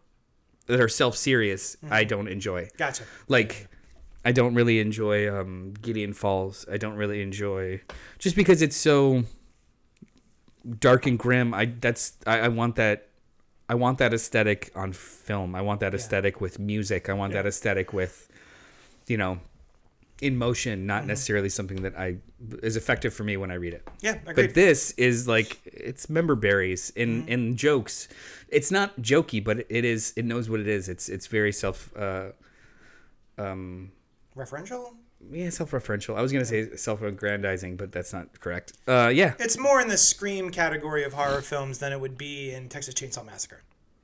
[0.68, 1.76] that are self serious.
[1.90, 3.04] I don't enjoy Gotcha.
[3.28, 3.68] like
[4.24, 6.66] I don't really enjoy um, Gideon Falls.
[6.72, 7.82] I don't really enjoy
[8.20, 9.24] just because it's so
[10.80, 11.54] dark and grim.
[11.54, 13.08] I that's I, I want that
[13.68, 15.56] I want that aesthetic on film.
[15.56, 17.10] I want that aesthetic with music.
[17.10, 18.30] I want that aesthetic with
[19.08, 19.40] you know
[20.22, 22.18] in motion, not necessarily something that I
[22.62, 23.88] is effective for me when I read it.
[24.02, 24.36] Yeah, agreed.
[24.36, 28.08] But this is like it's member berries in in jokes.
[28.50, 30.14] It's not jokey, but it is.
[30.16, 30.88] It knows what it is.
[30.88, 31.92] It's it's very self.
[31.98, 32.32] Uh,
[33.40, 33.92] um,
[34.36, 34.96] Referential?
[35.32, 36.16] yeah, self-referential.
[36.18, 38.74] I was gonna say self-aggrandizing, but that's not correct.
[38.88, 42.52] Uh, yeah, It's more in the scream category of horror films than it would be
[42.52, 43.62] in Texas Chainsaw Massacre.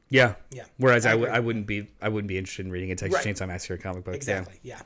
[0.10, 1.32] yeah, Yeah, Whereas I I, w-.
[1.32, 3.36] I wouldn't be I wouldn't be interested in reading a Texas Right.
[3.36, 4.14] Chainsaw Massacre comic book.
[4.16, 4.60] Exactly.
[4.64, 4.80] Yeah.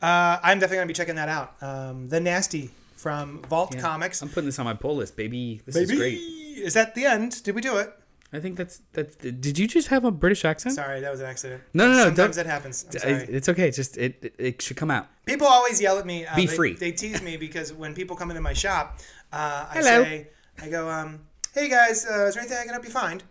[0.00, 1.54] Uh, I'm definitely gonna be checking that out.
[1.60, 3.80] Um, the Nasty from Vault Yeah.
[3.82, 4.22] Comics.
[4.22, 5.60] I'm putting this on my pull list, baby.
[5.66, 6.14] This is great.
[6.18, 7.42] Is that the end?
[7.42, 7.92] Did we do it?
[8.32, 9.18] I think that's that.
[9.18, 10.74] Did you just have a British accent?
[10.74, 11.62] Sorry, that was an accident.
[11.72, 12.84] No, no, no, Sometimes that happens.
[12.92, 13.70] It's okay.
[13.70, 15.06] Just it, it it should come out.
[15.26, 16.26] People always yell at me.
[16.26, 16.74] Uh, Be they, free.
[16.74, 18.98] They tease me because when people come into my shop,
[19.32, 20.02] uh, I Hello.
[20.02, 20.28] say,
[20.60, 21.20] I go, um,
[21.54, 23.22] "Hey guys, uh, is there anything I can help you find?"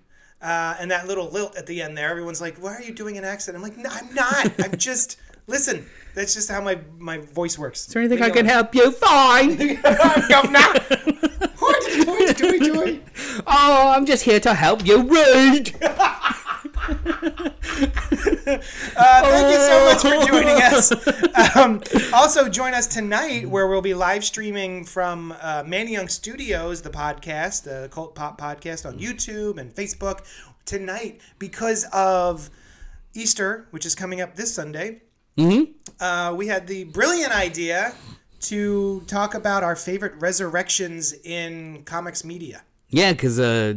[0.42, 3.18] Uh, and that little lilt at the end there, everyone's like, "Why are you doing
[3.18, 4.52] an accent?" I'm like, "No, I'm not.
[4.64, 5.18] I'm just
[5.48, 5.86] listen.
[6.14, 9.58] That's just how my my voice works." Is there anything I can help you find?
[10.30, 10.60] Governor,
[12.00, 12.60] what are you doing?
[12.60, 13.04] Doing, doing?
[13.48, 15.76] oh, I'm just here to help you read.
[18.98, 21.56] Uh, thank you so much for joining us.
[21.56, 21.82] Um,
[22.14, 26.90] also, join us tonight where we'll be live streaming from uh, Manny Young Studios, the
[26.90, 30.26] podcast, the Cult Pop podcast on YouTube and Facebook
[30.66, 32.50] tonight because of
[33.14, 35.02] Easter, which is coming up this Sunday.
[35.38, 35.72] Mm-hmm.
[36.04, 37.94] Uh, we had the brilliant idea
[38.50, 42.64] to talk about our favorite resurrections in comics media.
[42.90, 43.74] Yeah, because uh,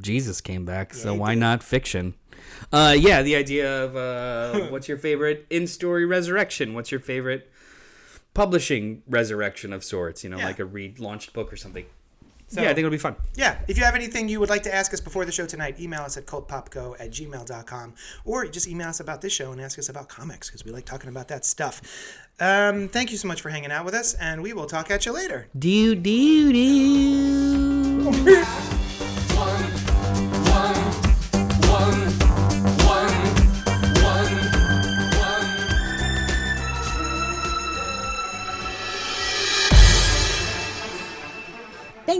[0.00, 1.40] Jesus came back, so he why did.
[1.40, 2.14] not fiction?
[2.72, 6.74] Uh, yeah, the idea of uh, what's your favorite in-story resurrection?
[6.74, 7.50] What's your favorite
[8.34, 10.22] publishing resurrection of sorts?
[10.22, 10.46] You know, Yeah.
[10.46, 11.86] like a relaunched book or something.
[12.48, 13.16] So- yeah, I think it'll be fun.
[13.34, 15.80] Yeah, if you have anything you would like to ask us before the show tonight,
[15.80, 17.94] email us at cultpopgo at gmail.com
[18.24, 20.84] or just email us about this show and ask us about comics because we like
[20.84, 21.82] talking about that stuff.
[22.38, 25.06] Um, thank you so much for hanging out with us, and we will talk at
[25.06, 25.48] you later.
[25.58, 28.66] Do do do.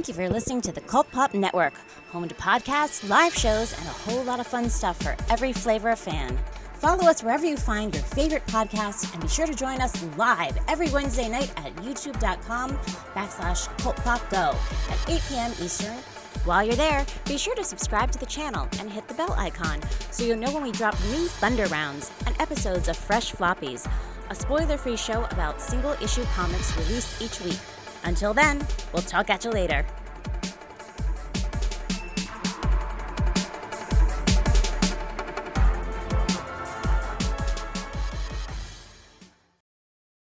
[0.06, 1.74] Thank you for listening to the Cult Pop Network,
[2.12, 5.88] home to podcasts, live shows, and a whole lot of fun stuff for every flavor
[5.88, 6.38] of fan.
[6.74, 10.56] Follow us wherever you find your favorite podcasts and be sure to join us live
[10.68, 12.76] every Wednesday night at youtube.com
[13.16, 14.54] backslash cultpopgo
[14.92, 15.50] at 8 p.m.
[15.60, 15.96] Eastern.
[16.44, 19.80] While you're there, be sure to subscribe to the channel and hit the bell icon
[20.12, 23.90] so you'll know when we drop new Thunder Rounds and episodes of Fresh Floppies,
[24.30, 27.58] a spoiler-free show about single-issue comics released each week.
[28.06, 29.84] Until then, we'll talk at you later.